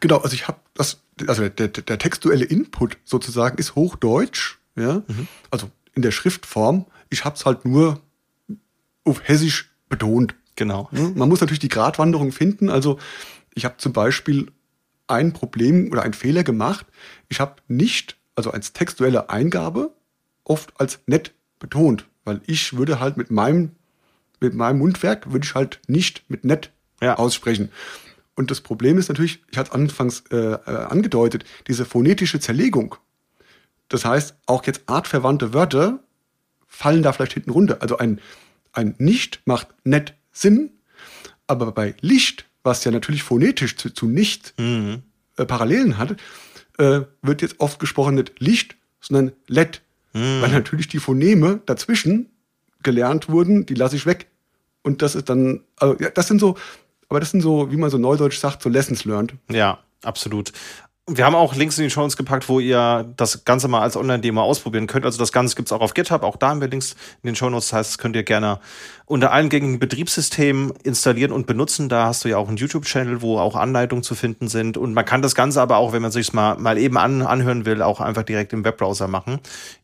Genau, 0.00 0.18
also 0.18 0.34
ich 0.34 0.48
habe 0.48 0.58
das, 0.74 1.02
also 1.26 1.48
der, 1.48 1.68
der, 1.68 1.98
textuelle 1.98 2.44
Input 2.44 2.98
sozusagen 3.04 3.58
ist 3.58 3.74
Hochdeutsch, 3.74 4.58
ja, 4.76 5.02
mhm. 5.06 5.28
also 5.50 5.70
in 5.94 6.02
der 6.02 6.12
Schriftform. 6.12 6.86
Ich 7.10 7.24
habe 7.24 7.36
es 7.36 7.44
halt 7.44 7.64
nur 7.64 8.00
auf 9.04 9.20
Hessisch 9.22 9.70
betont. 9.88 10.34
Genau. 10.56 10.88
Man 10.90 11.28
muss 11.28 11.40
natürlich 11.40 11.60
die 11.60 11.68
Gratwanderung 11.68 12.32
finden. 12.32 12.70
Also 12.70 12.98
ich 13.54 13.64
habe 13.64 13.76
zum 13.76 13.92
Beispiel 13.92 14.50
ein 15.06 15.32
Problem 15.32 15.90
oder 15.92 16.02
einen 16.02 16.14
Fehler 16.14 16.42
gemacht. 16.42 16.86
Ich 17.28 17.40
habe 17.40 17.56
nicht, 17.68 18.16
also 18.34 18.50
als 18.50 18.72
textuelle 18.72 19.30
Eingabe, 19.30 19.92
oft 20.44 20.72
als 20.80 21.00
nett 21.06 21.32
betont, 21.58 22.06
weil 22.24 22.40
ich 22.46 22.76
würde 22.76 23.00
halt 23.00 23.16
mit 23.16 23.30
meinem, 23.30 23.72
mit 24.40 24.54
meinem 24.54 24.78
Mundwerk 24.78 25.32
würde 25.32 25.44
ich 25.44 25.54
halt 25.54 25.80
nicht 25.86 26.28
mit 26.28 26.44
nett 26.44 26.70
ja. 27.00 27.16
aussprechen. 27.16 27.70
Und 28.34 28.50
das 28.50 28.60
Problem 28.60 28.98
ist 28.98 29.08
natürlich, 29.08 29.42
ich 29.50 29.58
hatte 29.58 29.72
anfangs 29.72 30.24
äh, 30.30 30.36
äh, 30.36 30.58
angedeutet, 30.66 31.44
diese 31.68 31.84
phonetische 31.84 32.38
Zerlegung. 32.38 32.96
Das 33.88 34.04
heißt, 34.04 34.36
auch 34.46 34.64
jetzt 34.66 34.82
artverwandte 34.86 35.54
Wörter 35.54 36.00
fallen 36.66 37.02
da 37.02 37.12
vielleicht 37.12 37.32
hinten 37.34 37.50
runter. 37.50 37.78
Also 37.80 37.96
ein, 37.96 38.20
ein 38.72 38.94
nicht 38.98 39.40
macht 39.46 39.68
nett 39.84 40.14
Sinn, 40.36 40.70
aber 41.46 41.72
bei 41.72 41.94
Licht, 42.00 42.46
was 42.62 42.84
ja 42.84 42.90
natürlich 42.90 43.22
phonetisch 43.22 43.76
zu, 43.76 43.90
zu 43.90 44.06
nicht 44.06 44.54
mhm. 44.58 45.02
äh, 45.36 45.44
Parallelen 45.44 45.98
hat, 45.98 46.16
äh, 46.78 47.02
wird 47.22 47.42
jetzt 47.42 47.56
oft 47.58 47.78
gesprochen 47.78 48.16
nicht 48.16 48.38
Licht, 48.38 48.76
sondern 49.00 49.32
LED. 49.46 49.82
Mhm. 50.12 50.42
Weil 50.42 50.50
natürlich 50.50 50.88
die 50.88 50.98
Phoneme 50.98 51.60
dazwischen 51.66 52.30
gelernt 52.82 53.28
wurden, 53.28 53.66
die 53.66 53.74
lasse 53.74 53.96
ich 53.96 54.06
weg. 54.06 54.26
Und 54.82 55.02
das 55.02 55.14
ist 55.14 55.28
dann, 55.28 55.60
also, 55.76 55.96
ja, 56.00 56.10
das 56.10 56.28
sind 56.28 56.40
so, 56.40 56.56
aber 57.08 57.20
das 57.20 57.30
sind 57.30 57.40
so, 57.40 57.70
wie 57.72 57.76
man 57.76 57.90
so 57.90 57.98
neudeutsch 57.98 58.38
sagt, 58.38 58.62
so 58.62 58.68
Lessons 58.68 59.04
learned. 59.04 59.34
Ja, 59.50 59.78
absolut. 60.02 60.52
Wir 61.08 61.24
haben 61.24 61.36
auch 61.36 61.54
Links 61.54 61.78
in 61.78 61.84
die 61.84 61.90
Show 61.90 62.02
uns 62.02 62.16
gepackt, 62.16 62.48
wo 62.48 62.58
ihr 62.58 63.12
das 63.16 63.44
Ganze 63.44 63.68
mal 63.68 63.80
als 63.80 63.96
Online-Demo 63.96 64.42
ausprobieren 64.42 64.88
könnt. 64.88 65.04
Also 65.04 65.18
das 65.18 65.30
Ganze 65.30 65.54
gibt's 65.54 65.70
auch 65.70 65.80
auf 65.80 65.94
GitHub, 65.94 66.24
auch 66.24 66.34
da 66.34 66.48
haben 66.48 66.60
wir 66.60 66.66
Links 66.66 66.96
in 67.22 67.28
den 67.28 67.36
Show 67.36 67.48
Notes. 67.48 67.68
Das 67.68 67.78
heißt, 67.78 67.90
das 67.92 67.98
könnt 67.98 68.16
ihr 68.16 68.24
gerne 68.24 68.58
unter 69.04 69.30
allen 69.30 69.48
gängigen 69.48 69.78
Betriebssystemen 69.78 70.72
installieren 70.82 71.30
und 71.30 71.46
benutzen. 71.46 71.88
Da 71.88 72.06
hast 72.06 72.24
du 72.24 72.28
ja 72.28 72.38
auch 72.38 72.48
einen 72.48 72.56
YouTube-Channel, 72.56 73.22
wo 73.22 73.38
auch 73.38 73.54
Anleitungen 73.54 74.02
zu 74.02 74.16
finden 74.16 74.48
sind. 74.48 74.76
Und 74.76 74.94
man 74.94 75.04
kann 75.04 75.22
das 75.22 75.36
Ganze 75.36 75.60
aber 75.62 75.76
auch, 75.76 75.92
wenn 75.92 76.02
man 76.02 76.10
sich 76.10 76.32
mal, 76.32 76.56
mal 76.56 76.76
eben 76.76 76.98
an, 76.98 77.22
anhören 77.22 77.66
will, 77.66 77.82
auch 77.82 78.00
einfach 78.00 78.24
direkt 78.24 78.52
im 78.52 78.64
Webbrowser 78.64 79.06
machen. 79.06 79.38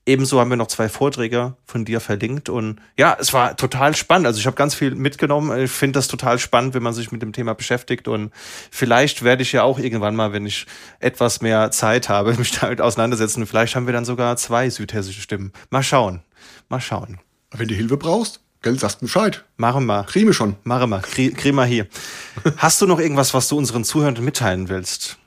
Ebenso 0.05 0.41
haben 0.41 0.51
wir 0.51 0.57
noch 0.57 0.67
zwei 0.67 0.89
Vorträge 0.89 1.57
von 1.65 1.85
dir 1.85 2.01
verlinkt. 2.01 2.49
Und 2.49 2.81
ja, 2.99 3.17
es 3.21 3.33
war 3.33 3.57
total 3.57 3.95
spannend. 3.95 4.27
Also 4.27 4.41
ich 4.41 4.47
habe 4.47 4.57
ganz 4.57 4.75
viel 4.75 4.95
mitgenommen. 4.97 5.57
Ich 5.63 5.71
finde 5.71 5.99
das 5.99 6.09
total 6.09 6.41
spannend, 6.41 6.75
wenn 6.75 6.83
man 6.83 6.93
sich 6.93 7.13
mit 7.13 7.23
dem 7.23 7.33
Thema 7.33 7.55
beschäftigt. 7.55 8.09
Und 8.09 8.33
vielleicht 8.73 9.23
werde 9.23 9.43
ich 9.43 9.53
ja 9.53 9.63
auch 9.63 9.79
irgendwann 9.79 10.17
mal, 10.17 10.33
wenn 10.33 10.45
ich 10.45 10.67
etwas 10.99 11.41
mehr 11.41 11.71
Zeit 11.71 12.09
habe, 12.09 12.35
mich 12.39 12.59
damit 12.59 12.81
auseinandersetzen. 12.81 13.47
Vielleicht 13.47 13.77
haben 13.77 13.87
wir 13.87 13.93
dann 13.93 14.05
sogar 14.05 14.37
zwei 14.37 14.71
südhessische 14.71 15.21
Stimmen. 15.21 15.53
Mal 15.71 15.85
schauen. 15.85 16.23
Mal 16.69 16.81
schauen. 16.81 17.21
Wenn 17.53 17.69
du 17.69 17.75
Hilfe 17.75 17.97
brauchst, 17.97 18.41
Gell, 18.63 18.79
sagst 18.79 19.01
Bescheid. 19.01 19.45
Machen 19.57 19.87
wir. 19.87 20.05
Kriegen 20.05 20.29
wir 20.29 20.35
schon. 20.35 20.55
Machen 20.63 20.91
wir. 20.91 21.01
Kriegen 21.01 21.57
wir 21.57 21.65
hier. 21.65 21.89
Hast 22.57 22.81
du 22.81 22.87
noch 22.87 23.01
irgendwas, 23.01 23.35
was 23.35 23.49
du 23.49 23.59
unseren 23.59 23.83
Zuhörern 23.83 24.25
mitteilen 24.25 24.69
willst? 24.69 25.19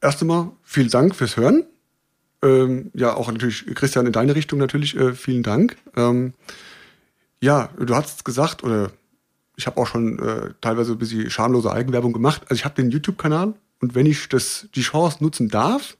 Erst 0.00 0.22
einmal 0.22 0.52
vielen 0.64 0.88
Dank 0.88 1.14
fürs 1.14 1.36
Hören. 1.36 1.66
Ähm, 2.42 2.90
ja, 2.94 3.14
auch 3.14 3.30
natürlich, 3.30 3.66
Christian, 3.74 4.06
in 4.06 4.12
deine 4.12 4.34
Richtung 4.34 4.58
natürlich 4.58 4.96
äh, 4.96 5.12
vielen 5.14 5.42
Dank. 5.42 5.76
Ähm, 5.96 6.34
ja, 7.40 7.70
du 7.78 7.94
hast 7.94 8.24
gesagt, 8.24 8.64
oder 8.64 8.90
ich 9.56 9.66
habe 9.66 9.80
auch 9.80 9.86
schon 9.86 10.18
äh, 10.18 10.50
teilweise 10.60 10.92
ein 10.92 10.98
bisschen 10.98 11.30
schamlose 11.30 11.70
Eigenwerbung 11.70 12.12
gemacht. 12.12 12.42
Also 12.44 12.54
ich 12.54 12.64
habe 12.64 12.74
den 12.74 12.90
YouTube-Kanal 12.90 13.54
und 13.80 13.94
wenn 13.94 14.06
ich 14.06 14.28
das, 14.28 14.68
die 14.74 14.82
Chance 14.82 15.18
nutzen 15.22 15.48
darf, 15.48 15.96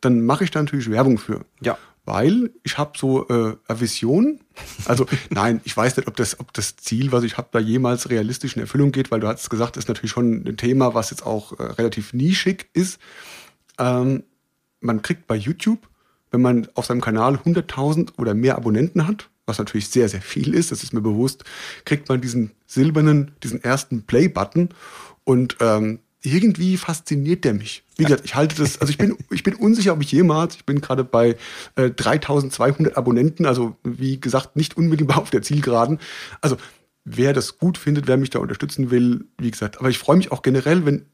dann 0.00 0.24
mache 0.24 0.44
ich 0.44 0.50
da 0.50 0.62
natürlich 0.62 0.90
Werbung 0.90 1.18
für. 1.18 1.44
Ja 1.60 1.78
weil 2.06 2.52
ich 2.62 2.78
habe 2.78 2.92
so 2.96 3.28
äh, 3.28 3.56
eine 3.66 3.80
Vision. 3.80 4.40
Also 4.86 5.06
nein, 5.30 5.60
ich 5.64 5.76
weiß 5.76 5.96
nicht, 5.98 6.08
ob 6.08 6.16
das, 6.16 6.40
ob 6.40 6.52
das 6.54 6.76
Ziel, 6.76 7.12
was 7.12 7.24
ich 7.24 7.36
habe, 7.36 7.48
da 7.50 7.58
jemals 7.58 8.08
realistisch 8.08 8.56
in 8.56 8.62
Erfüllung 8.62 8.92
geht, 8.92 9.10
weil 9.10 9.20
du 9.20 9.26
hast 9.28 9.50
gesagt, 9.50 9.76
das 9.76 9.84
ist 9.84 9.88
natürlich 9.88 10.12
schon 10.12 10.46
ein 10.46 10.56
Thema, 10.56 10.94
was 10.94 11.10
jetzt 11.10 11.26
auch 11.26 11.58
äh, 11.58 11.64
relativ 11.64 12.14
nischig 12.14 12.70
ist. 12.72 13.00
Ähm, 13.78 14.22
man 14.80 15.02
kriegt 15.02 15.26
bei 15.26 15.36
YouTube, 15.36 15.88
wenn 16.30 16.42
man 16.42 16.68
auf 16.74 16.86
seinem 16.86 17.00
Kanal 17.00 17.36
100.000 17.36 18.18
oder 18.18 18.34
mehr 18.34 18.56
Abonnenten 18.56 19.06
hat, 19.06 19.30
was 19.46 19.58
natürlich 19.58 19.88
sehr, 19.88 20.08
sehr 20.08 20.20
viel 20.20 20.54
ist, 20.54 20.72
das 20.72 20.82
ist 20.82 20.92
mir 20.92 21.00
bewusst, 21.00 21.44
kriegt 21.84 22.08
man 22.08 22.20
diesen 22.20 22.50
silbernen, 22.66 23.32
diesen 23.42 23.62
ersten 23.62 24.02
Play-Button 24.02 24.70
und 25.24 25.56
ähm, 25.60 26.00
irgendwie 26.22 26.76
fasziniert 26.76 27.44
der 27.44 27.54
mich. 27.54 27.84
Wie 27.96 28.04
gesagt, 28.04 28.24
ich 28.24 28.34
halte 28.34 28.56
das, 28.56 28.80
also 28.80 28.90
ich 28.90 28.98
bin, 28.98 29.16
ich 29.30 29.44
bin 29.44 29.54
unsicher, 29.54 29.92
ob 29.92 30.02
ich 30.02 30.10
jemals, 30.10 30.56
ich 30.56 30.66
bin 30.66 30.80
gerade 30.80 31.04
bei 31.04 31.36
äh, 31.76 31.90
3200 31.90 32.96
Abonnenten, 32.96 33.46
also 33.46 33.76
wie 33.84 34.20
gesagt, 34.20 34.56
nicht 34.56 34.76
unmittelbar 34.76 35.18
auf 35.18 35.30
der 35.30 35.42
Zielgeraden. 35.42 36.00
Also 36.40 36.56
wer 37.04 37.32
das 37.32 37.58
gut 37.58 37.78
findet, 37.78 38.08
wer 38.08 38.16
mich 38.16 38.30
da 38.30 38.40
unterstützen 38.40 38.90
will, 38.90 39.26
wie 39.38 39.50
gesagt, 39.50 39.78
aber 39.78 39.88
ich 39.88 39.98
freue 39.98 40.16
mich 40.16 40.32
auch 40.32 40.42
generell, 40.42 40.84
wenn 40.84 41.06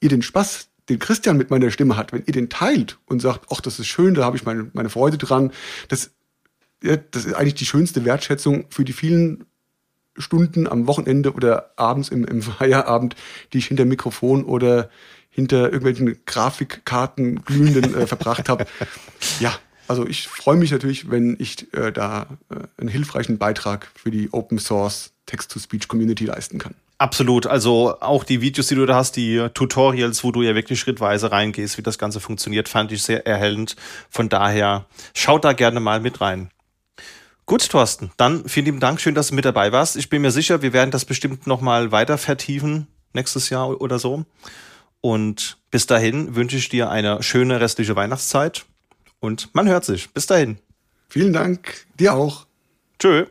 ihr 0.00 0.08
den 0.08 0.22
Spaß, 0.22 0.68
den 0.88 0.98
Christian 0.98 1.36
mit 1.36 1.50
meiner 1.50 1.70
Stimme 1.70 1.96
hat, 1.96 2.12
wenn 2.12 2.24
ihr 2.26 2.32
den 2.32 2.48
teilt 2.48 2.98
und 3.06 3.20
sagt, 3.20 3.46
ach, 3.50 3.60
das 3.60 3.78
ist 3.78 3.86
schön, 3.86 4.14
da 4.14 4.24
habe 4.24 4.36
ich 4.36 4.44
meine, 4.44 4.70
meine 4.72 4.88
Freude 4.88 5.18
dran. 5.18 5.52
Das, 5.88 6.10
ja, 6.82 6.96
das 6.96 7.24
ist 7.24 7.34
eigentlich 7.34 7.54
die 7.54 7.66
schönste 7.66 8.04
Wertschätzung 8.04 8.66
für 8.70 8.84
die 8.84 8.92
vielen 8.92 9.44
Stunden 10.16 10.66
am 10.66 10.86
Wochenende 10.86 11.32
oder 11.32 11.72
abends 11.76 12.08
im, 12.08 12.24
im 12.24 12.42
Feierabend, 12.42 13.16
die 13.52 13.58
ich 13.58 13.66
hinter 13.66 13.84
Mikrofon 13.84 14.44
oder 14.44 14.90
hinter 15.28 15.64
irgendwelchen 15.64 16.24
Grafikkarten 16.24 17.44
glühenden 17.44 17.94
äh, 17.94 18.06
verbracht 18.06 18.48
habe. 18.48 18.66
Ja, 19.40 19.58
also 19.88 20.06
ich 20.06 20.28
freue 20.28 20.56
mich 20.56 20.70
natürlich, 20.70 21.10
wenn 21.10 21.36
ich 21.38 21.72
äh, 21.74 21.90
da 21.90 22.38
äh, 22.50 22.56
einen 22.76 22.88
hilfreichen 22.88 23.38
Beitrag 23.38 23.90
für 23.94 24.10
die 24.10 24.32
Open 24.32 24.58
Source 24.58 25.12
Text-to-Speech-Community 25.26 26.24
leisten 26.26 26.58
kann. 26.58 26.74
Absolut. 26.98 27.46
Also 27.46 27.96
auch 28.00 28.24
die 28.24 28.40
Videos, 28.40 28.68
die 28.68 28.74
du 28.74 28.86
da 28.86 28.94
hast, 28.94 29.16
die 29.16 29.48
Tutorials, 29.52 30.24
wo 30.24 30.32
du 30.32 30.42
ja 30.42 30.54
wirklich 30.54 30.80
schrittweise 30.80 31.30
reingehst, 31.30 31.76
wie 31.76 31.82
das 31.82 31.98
Ganze 31.98 32.20
funktioniert, 32.20 32.68
fand 32.68 32.90
ich 32.90 33.02
sehr 33.02 33.26
erhellend. 33.26 33.76
Von 34.08 34.28
daher 34.28 34.86
schaut 35.14 35.44
da 35.44 35.52
gerne 35.52 35.80
mal 35.80 36.00
mit 36.00 36.20
rein. 36.20 36.50
Gut, 37.44 37.68
Thorsten, 37.68 38.10
dann 38.16 38.48
vielen 38.48 38.66
lieben 38.66 38.80
Dank. 38.80 39.00
Schön, 39.00 39.14
dass 39.14 39.28
du 39.28 39.34
mit 39.34 39.44
dabei 39.44 39.72
warst. 39.72 39.96
Ich 39.96 40.08
bin 40.08 40.22
mir 40.22 40.32
sicher, 40.32 40.62
wir 40.62 40.72
werden 40.72 40.90
das 40.90 41.04
bestimmt 41.04 41.46
nochmal 41.46 41.92
weiter 41.92 42.18
vertiefen, 42.18 42.88
nächstes 43.12 43.50
Jahr 43.50 43.80
oder 43.80 43.98
so. 43.98 44.24
Und 45.00 45.58
bis 45.70 45.86
dahin 45.86 46.34
wünsche 46.34 46.56
ich 46.56 46.68
dir 46.68 46.90
eine 46.90 47.22
schöne 47.22 47.60
restliche 47.60 47.94
Weihnachtszeit 47.94 48.64
und 49.20 49.54
man 49.54 49.68
hört 49.68 49.84
sich. 49.84 50.10
Bis 50.10 50.26
dahin. 50.26 50.58
Vielen 51.08 51.32
Dank. 51.32 51.86
Dir 52.00 52.14
auch. 52.14 52.46
Tschö. 52.98 53.26